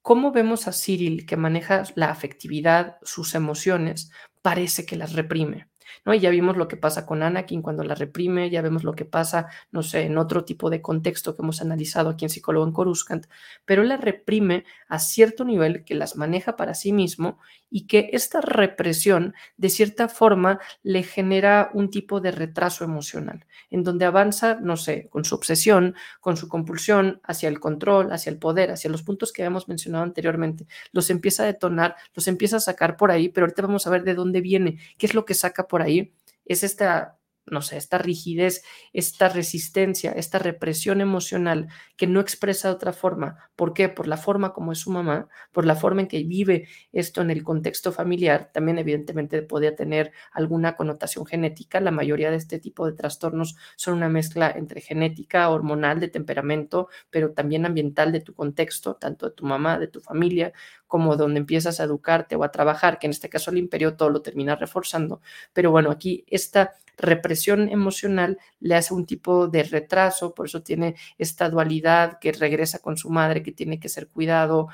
¿Cómo 0.00 0.30
vemos 0.30 0.68
a 0.68 0.72
Cyril 0.72 1.26
que 1.26 1.36
maneja 1.36 1.82
la 1.96 2.10
afectividad, 2.10 2.98
sus 3.02 3.34
emociones? 3.34 4.12
Parece 4.40 4.86
que 4.86 4.96
las 4.96 5.14
reprime. 5.14 5.68
¿No? 6.04 6.14
Y 6.14 6.20
ya 6.20 6.30
vimos 6.30 6.56
lo 6.56 6.68
que 6.68 6.76
pasa 6.76 7.06
con 7.06 7.22
Anakin 7.22 7.62
cuando 7.62 7.84
la 7.84 7.94
reprime, 7.94 8.50
ya 8.50 8.62
vemos 8.62 8.84
lo 8.84 8.94
que 8.94 9.04
pasa, 9.04 9.48
no 9.70 9.82
sé, 9.82 10.02
en 10.02 10.18
otro 10.18 10.44
tipo 10.44 10.70
de 10.70 10.82
contexto 10.82 11.34
que 11.34 11.42
hemos 11.42 11.60
analizado 11.60 12.10
aquí 12.10 12.24
en 12.24 12.30
Psicólogo 12.30 12.66
en 12.66 12.72
Coruscant, 12.72 13.26
pero 13.64 13.82
la 13.82 13.96
reprime 13.96 14.64
a 14.88 14.98
cierto 14.98 15.44
nivel 15.44 15.84
que 15.84 15.94
las 15.94 16.16
maneja 16.16 16.56
para 16.56 16.74
sí 16.74 16.92
mismo 16.92 17.38
y 17.70 17.86
que 17.86 18.10
esta 18.12 18.40
represión 18.40 19.34
de 19.56 19.68
cierta 19.68 20.08
forma 20.08 20.60
le 20.82 21.02
genera 21.02 21.70
un 21.74 21.90
tipo 21.90 22.20
de 22.20 22.30
retraso 22.30 22.84
emocional, 22.84 23.44
en 23.70 23.82
donde 23.82 24.04
avanza, 24.04 24.58
no 24.60 24.76
sé, 24.76 25.08
con 25.10 25.24
su 25.24 25.34
obsesión, 25.34 25.94
con 26.20 26.36
su 26.36 26.48
compulsión 26.48 27.20
hacia 27.24 27.48
el 27.48 27.60
control, 27.60 28.12
hacia 28.12 28.30
el 28.30 28.38
poder, 28.38 28.70
hacia 28.70 28.90
los 28.90 29.02
puntos 29.02 29.32
que 29.32 29.42
habíamos 29.42 29.68
mencionado 29.68 30.04
anteriormente, 30.04 30.66
los 30.92 31.10
empieza 31.10 31.42
a 31.42 31.46
detonar, 31.46 31.96
los 32.14 32.28
empieza 32.28 32.56
a 32.56 32.60
sacar 32.60 32.96
por 32.96 33.10
ahí, 33.10 33.28
pero 33.28 33.46
ahorita 33.46 33.62
vamos 33.62 33.86
a 33.86 33.90
ver 33.90 34.04
de 34.04 34.14
dónde 34.14 34.40
viene, 34.40 34.78
qué 34.98 35.06
es 35.06 35.14
lo 35.14 35.24
que 35.24 35.34
saca 35.34 35.66
por 35.66 35.75
ahí, 35.82 36.14
es 36.44 36.62
esta 36.62 37.18
no 37.46 37.62
sé, 37.62 37.76
esta 37.76 37.98
rigidez, 37.98 38.62
esta 38.92 39.28
resistencia, 39.28 40.12
esta 40.12 40.38
represión 40.38 41.00
emocional 41.00 41.68
que 41.96 42.06
no 42.06 42.20
expresa 42.20 42.68
de 42.68 42.74
otra 42.74 42.92
forma. 42.92 43.50
¿Por 43.56 43.72
qué? 43.72 43.88
Por 43.88 44.08
la 44.08 44.16
forma 44.16 44.52
como 44.52 44.72
es 44.72 44.80
su 44.80 44.90
mamá, 44.90 45.28
por 45.52 45.64
la 45.64 45.76
forma 45.76 46.02
en 46.02 46.08
que 46.08 46.22
vive 46.24 46.68
esto 46.92 47.22
en 47.22 47.30
el 47.30 47.44
contexto 47.44 47.92
familiar. 47.92 48.50
También 48.52 48.78
evidentemente 48.78 49.42
podría 49.42 49.76
tener 49.76 50.12
alguna 50.32 50.76
connotación 50.76 51.24
genética. 51.26 51.80
La 51.80 51.90
mayoría 51.90 52.30
de 52.30 52.36
este 52.36 52.58
tipo 52.58 52.86
de 52.86 52.92
trastornos 52.92 53.56
son 53.76 53.94
una 53.94 54.08
mezcla 54.08 54.50
entre 54.50 54.80
genética, 54.80 55.48
hormonal, 55.48 56.00
de 56.00 56.08
temperamento, 56.08 56.88
pero 57.10 57.32
también 57.32 57.64
ambiental 57.64 58.12
de 58.12 58.20
tu 58.20 58.34
contexto, 58.34 58.96
tanto 58.96 59.26
de 59.26 59.32
tu 59.36 59.46
mamá, 59.46 59.78
de 59.78 59.88
tu 59.88 60.00
familia, 60.00 60.52
como 60.86 61.16
donde 61.16 61.40
empiezas 61.40 61.80
a 61.80 61.84
educarte 61.84 62.36
o 62.36 62.44
a 62.44 62.50
trabajar, 62.52 62.98
que 62.98 63.06
en 63.06 63.12
este 63.12 63.28
caso 63.28 63.50
el 63.50 63.58
imperio 63.58 63.96
todo 63.96 64.10
lo 64.10 64.22
termina 64.22 64.56
reforzando. 64.56 65.20
Pero 65.52 65.70
bueno, 65.70 65.90
aquí 65.90 66.24
esta 66.28 66.74
represión 66.96 67.68
emocional 67.68 68.38
le 68.60 68.74
hace 68.74 68.94
un 68.94 69.06
tipo 69.06 69.48
de 69.48 69.62
retraso, 69.64 70.34
por 70.34 70.46
eso 70.46 70.62
tiene 70.62 70.96
esta 71.18 71.48
dualidad 71.50 72.18
que 72.18 72.32
regresa 72.32 72.78
con 72.80 72.96
su 72.96 73.10
madre, 73.10 73.42
que 73.42 73.52
tiene 73.52 73.78
que 73.78 73.88
ser 73.88 74.08
cuidado, 74.08 74.68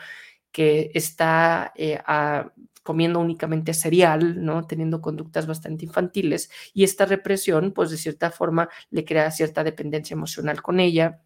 que 0.52 0.90
está 0.94 1.72
eh, 1.76 1.98
comiendo 2.82 3.20
únicamente 3.20 3.74
cereal, 3.74 4.44
¿no? 4.44 4.66
Teniendo 4.66 5.00
conductas 5.00 5.46
bastante 5.46 5.84
infantiles 5.84 6.50
y 6.74 6.84
esta 6.84 7.06
represión, 7.06 7.72
pues 7.72 7.90
de 7.90 7.96
cierta 7.96 8.30
forma 8.30 8.68
le 8.90 9.04
crea 9.04 9.30
cierta 9.30 9.64
dependencia 9.64 10.14
emocional 10.14 10.62
con 10.62 10.80
ella. 10.80 11.20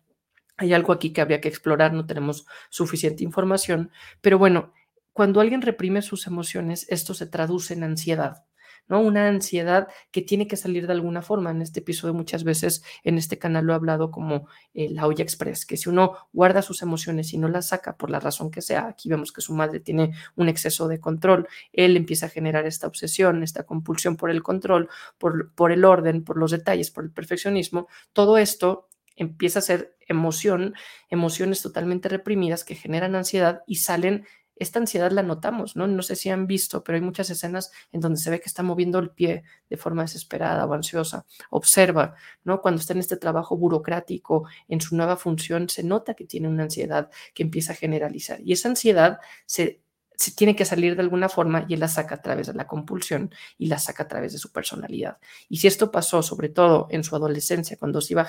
Hay 0.58 0.72
algo 0.72 0.92
aquí 0.92 1.12
que 1.12 1.20
habría 1.20 1.40
que 1.40 1.48
explorar, 1.48 1.92
no 1.92 2.06
tenemos 2.06 2.46
suficiente 2.70 3.24
información, 3.24 3.90
pero 4.20 4.38
bueno, 4.38 4.72
cuando 5.12 5.40
alguien 5.40 5.62
reprime 5.62 6.02
sus 6.02 6.26
emociones, 6.26 6.86
esto 6.90 7.14
se 7.14 7.26
traduce 7.26 7.74
en 7.74 7.84
ansiedad. 7.84 8.44
¿No? 8.88 9.00
Una 9.00 9.28
ansiedad 9.28 9.88
que 10.10 10.22
tiene 10.22 10.46
que 10.46 10.56
salir 10.56 10.86
de 10.86 10.92
alguna 10.92 11.22
forma. 11.22 11.50
En 11.50 11.62
este 11.62 11.80
episodio 11.80 12.14
muchas 12.14 12.44
veces 12.44 12.82
en 13.04 13.18
este 13.18 13.38
canal 13.38 13.64
lo 13.64 13.72
he 13.72 13.76
hablado 13.76 14.10
como 14.10 14.48
eh, 14.74 14.88
la 14.90 15.06
olla 15.06 15.22
express, 15.22 15.66
que 15.66 15.76
si 15.76 15.88
uno 15.88 16.16
guarda 16.32 16.62
sus 16.62 16.82
emociones 16.82 17.32
y 17.32 17.38
no 17.38 17.48
las 17.48 17.68
saca 17.68 17.96
por 17.96 18.10
la 18.10 18.20
razón 18.20 18.50
que 18.50 18.62
sea, 18.62 18.86
aquí 18.88 19.08
vemos 19.08 19.32
que 19.32 19.40
su 19.40 19.54
madre 19.54 19.80
tiene 19.80 20.12
un 20.36 20.48
exceso 20.48 20.88
de 20.88 21.00
control, 21.00 21.48
él 21.72 21.96
empieza 21.96 22.26
a 22.26 22.30
generar 22.30 22.66
esta 22.66 22.86
obsesión, 22.86 23.42
esta 23.42 23.64
compulsión 23.64 24.16
por 24.16 24.30
el 24.30 24.42
control, 24.42 24.88
por, 25.18 25.52
por 25.54 25.72
el 25.72 25.84
orden, 25.84 26.24
por 26.24 26.36
los 26.36 26.50
detalles, 26.50 26.90
por 26.90 27.04
el 27.04 27.10
perfeccionismo, 27.10 27.88
todo 28.12 28.38
esto 28.38 28.88
empieza 29.16 29.58
a 29.58 29.62
ser 29.62 29.96
emoción, 30.06 30.74
emociones 31.08 31.62
totalmente 31.62 32.08
reprimidas 32.08 32.64
que 32.64 32.74
generan 32.74 33.14
ansiedad 33.14 33.62
y 33.66 33.76
salen 33.76 34.26
esta 34.56 34.78
ansiedad 34.78 35.10
la 35.12 35.22
notamos, 35.22 35.76
¿no? 35.76 35.86
No 35.86 36.02
sé 36.02 36.16
si 36.16 36.30
han 36.30 36.46
visto, 36.46 36.82
pero 36.82 36.96
hay 36.96 37.02
muchas 37.02 37.30
escenas 37.30 37.70
en 37.92 38.00
donde 38.00 38.18
se 38.18 38.30
ve 38.30 38.40
que 38.40 38.48
está 38.48 38.62
moviendo 38.62 38.98
el 38.98 39.10
pie 39.10 39.44
de 39.70 39.76
forma 39.76 40.02
desesperada 40.02 40.66
o 40.66 40.74
ansiosa. 40.74 41.26
Observa, 41.50 42.14
¿no? 42.44 42.60
Cuando 42.60 42.80
está 42.80 42.92
en 42.94 43.00
este 43.00 43.16
trabajo 43.16 43.56
burocrático, 43.56 44.48
en 44.68 44.80
su 44.80 44.96
nueva 44.96 45.16
función, 45.16 45.68
se 45.68 45.82
nota 45.82 46.14
que 46.14 46.24
tiene 46.24 46.48
una 46.48 46.64
ansiedad 46.64 47.10
que 47.34 47.42
empieza 47.42 47.72
a 47.72 47.76
generalizar. 47.76 48.40
Y 48.42 48.52
esa 48.52 48.68
ansiedad 48.68 49.18
se 49.46 49.82
se 50.16 50.32
tiene 50.32 50.56
que 50.56 50.64
salir 50.64 50.96
de 50.96 51.02
alguna 51.02 51.28
forma 51.28 51.66
y 51.68 51.74
él 51.74 51.80
la 51.80 51.88
saca 51.88 52.16
a 52.16 52.22
través 52.22 52.46
de 52.46 52.54
la 52.54 52.66
compulsión 52.66 53.30
y 53.58 53.66
la 53.66 53.78
saca 53.78 54.04
a 54.04 54.08
través 54.08 54.32
de 54.32 54.38
su 54.38 54.50
personalidad. 54.50 55.18
Y 55.48 55.58
si 55.58 55.66
esto 55.66 55.90
pasó 55.90 56.22
sobre 56.22 56.48
todo 56.48 56.88
en 56.90 57.04
su 57.04 57.14
adolescencia, 57.16 57.76
cuando 57.76 58.00
se 58.00 58.14
iba 58.14 58.28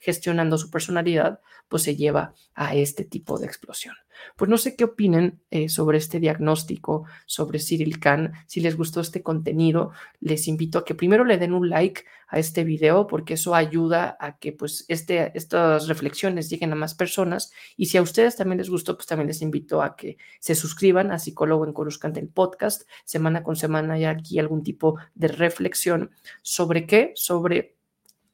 gestionando 0.00 0.58
su 0.58 0.70
personalidad, 0.70 1.40
pues 1.68 1.84
se 1.84 1.96
lleva 1.96 2.34
a 2.54 2.74
este 2.74 3.04
tipo 3.04 3.38
de 3.38 3.46
explosión. 3.46 3.94
Pues 4.36 4.48
no 4.48 4.58
sé 4.58 4.76
qué 4.76 4.84
opinen 4.84 5.40
eh, 5.50 5.68
sobre 5.68 5.98
este 5.98 6.20
diagnóstico, 6.20 7.04
sobre 7.26 7.58
Cyril 7.58 7.98
Kahn. 7.98 8.32
Si 8.46 8.60
les 8.60 8.76
gustó 8.76 9.00
este 9.00 9.22
contenido, 9.22 9.92
les 10.20 10.48
invito 10.48 10.78
a 10.78 10.84
que 10.84 10.94
primero 10.94 11.24
le 11.24 11.38
den 11.38 11.52
un 11.52 11.68
like 11.68 12.04
a 12.28 12.38
este 12.38 12.64
video 12.64 13.06
porque 13.06 13.34
eso 13.34 13.54
ayuda 13.54 14.16
a 14.20 14.38
que 14.38 14.52
pues 14.52 14.84
este, 14.88 15.36
estas 15.36 15.88
reflexiones 15.88 16.48
lleguen 16.48 16.72
a 16.72 16.76
más 16.76 16.94
personas. 16.94 17.52
Y 17.76 17.86
si 17.86 17.98
a 17.98 18.02
ustedes 18.02 18.36
también 18.36 18.58
les 18.58 18.70
gustó, 18.70 18.96
pues 18.96 19.06
también 19.06 19.28
les 19.28 19.42
invito 19.42 19.82
a 19.82 19.96
que 19.96 20.16
se 20.38 20.54
suscriban 20.54 21.10
a 21.10 21.18
Psicólogo 21.18 21.66
en 21.66 21.72
Coruscant, 21.72 22.16
el 22.16 22.28
podcast. 22.28 22.88
Semana 23.04 23.42
con 23.42 23.56
semana 23.56 23.94
hay 23.94 24.04
aquí 24.04 24.38
algún 24.38 24.62
tipo 24.62 24.96
de 25.14 25.28
reflexión 25.28 26.10
sobre 26.42 26.86
qué, 26.86 27.12
sobre 27.16 27.76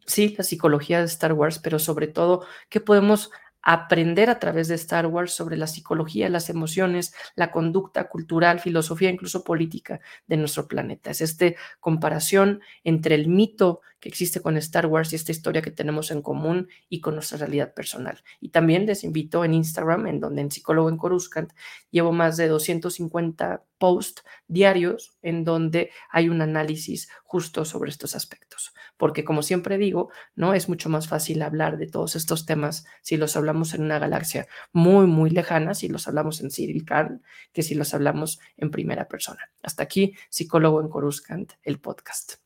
sí, 0.07 0.35
la 0.39 0.45
psicología 0.45 1.01
de 1.01 1.07
Star 1.07 1.33
Wars, 1.33 1.59
pero 1.59 1.79
sobre 1.79 2.07
todo 2.07 2.45
qué 2.69 2.81
podemos 2.81 3.31
aprender 3.69 4.31
a 4.31 4.39
través 4.39 4.69
de 4.69 4.77
Star 4.77 5.09
Wars 5.09 5.33
sobre 5.33 5.57
la 5.57 5.67
psicología, 5.67 6.29
las 6.29 6.49
emociones, 6.51 7.13
la 7.35 7.51
conducta 7.51 8.09
cultural, 8.09 8.61
filosofía, 8.61 9.11
incluso 9.11 9.43
política 9.43 10.01
de 10.29 10.37
nuestro 10.37 10.69
planeta. 10.69 11.11
Es 11.11 11.21
esta 11.21 11.47
comparación 11.81 12.61
entre 12.85 13.17
el 13.17 13.27
mito 13.27 13.81
que 14.01 14.09
existe 14.09 14.41
con 14.41 14.57
Star 14.57 14.87
Wars 14.87 15.13
y 15.13 15.17
esta 15.17 15.33
historia 15.33 15.63
que 15.63 15.71
tenemos 15.71 16.11
en 16.11 16.23
común 16.23 16.69
y 16.89 17.01
con 17.01 17.15
nuestra 17.15 17.39
realidad 17.39 17.75
personal. 17.75 18.23
Y 18.41 18.51
también 18.51 18.87
les 18.87 19.05
invito 19.05 19.45
en 19.45 19.55
Instagram, 19.55 20.07
en 20.07 20.21
donde 20.21 20.43
en 20.43 20.51
Psicólogo 20.51 20.89
en 20.89 20.97
Coruscant 20.99 21.53
llevo 21.91 22.13
más 22.13 22.37
de 22.37 22.49
250 22.49 23.65
posts 23.79 24.23
diarios 24.49 25.17
en 25.23 25.45
donde 25.45 25.91
hay 26.11 26.29
un 26.29 26.41
análisis 26.43 27.09
justo 27.25 27.65
sobre 27.65 27.91
estos 27.91 28.15
aspectos. 28.15 28.73
Porque 28.97 29.25
como 29.25 29.43
siempre 29.43 29.79
digo, 29.79 30.11
no 30.35 30.55
es 30.55 30.69
mucho 30.69 30.89
más 30.89 31.09
fácil 31.09 31.43
hablar 31.43 31.77
de 31.77 31.87
todos 31.87 32.17
estos 32.17 32.47
temas 32.47 32.87
si 33.03 33.17
los 33.17 33.37
hablamos 33.37 33.75
en 33.75 33.83
una 33.83 33.99
galaxia 33.99 34.47
muy, 34.73 35.07
muy 35.07 35.31
lejana, 35.31 35.75
si 35.75 35.89
los 35.89 36.09
hablamos 36.09 36.41
en 36.41 36.51
Cyril 36.51 36.85
Khan, 36.85 37.23
que 37.53 37.63
si 37.63 37.75
los 37.75 37.93
hablamos 37.95 38.41
en 38.57 38.71
primera 38.71 39.09
persona. 39.09 39.51
Hasta 39.63 39.83
aquí, 39.83 40.15
Psicólogo 40.31 40.81
en 40.81 40.89
Coruscant, 40.89 41.53
el 41.63 41.79
podcast. 41.79 42.46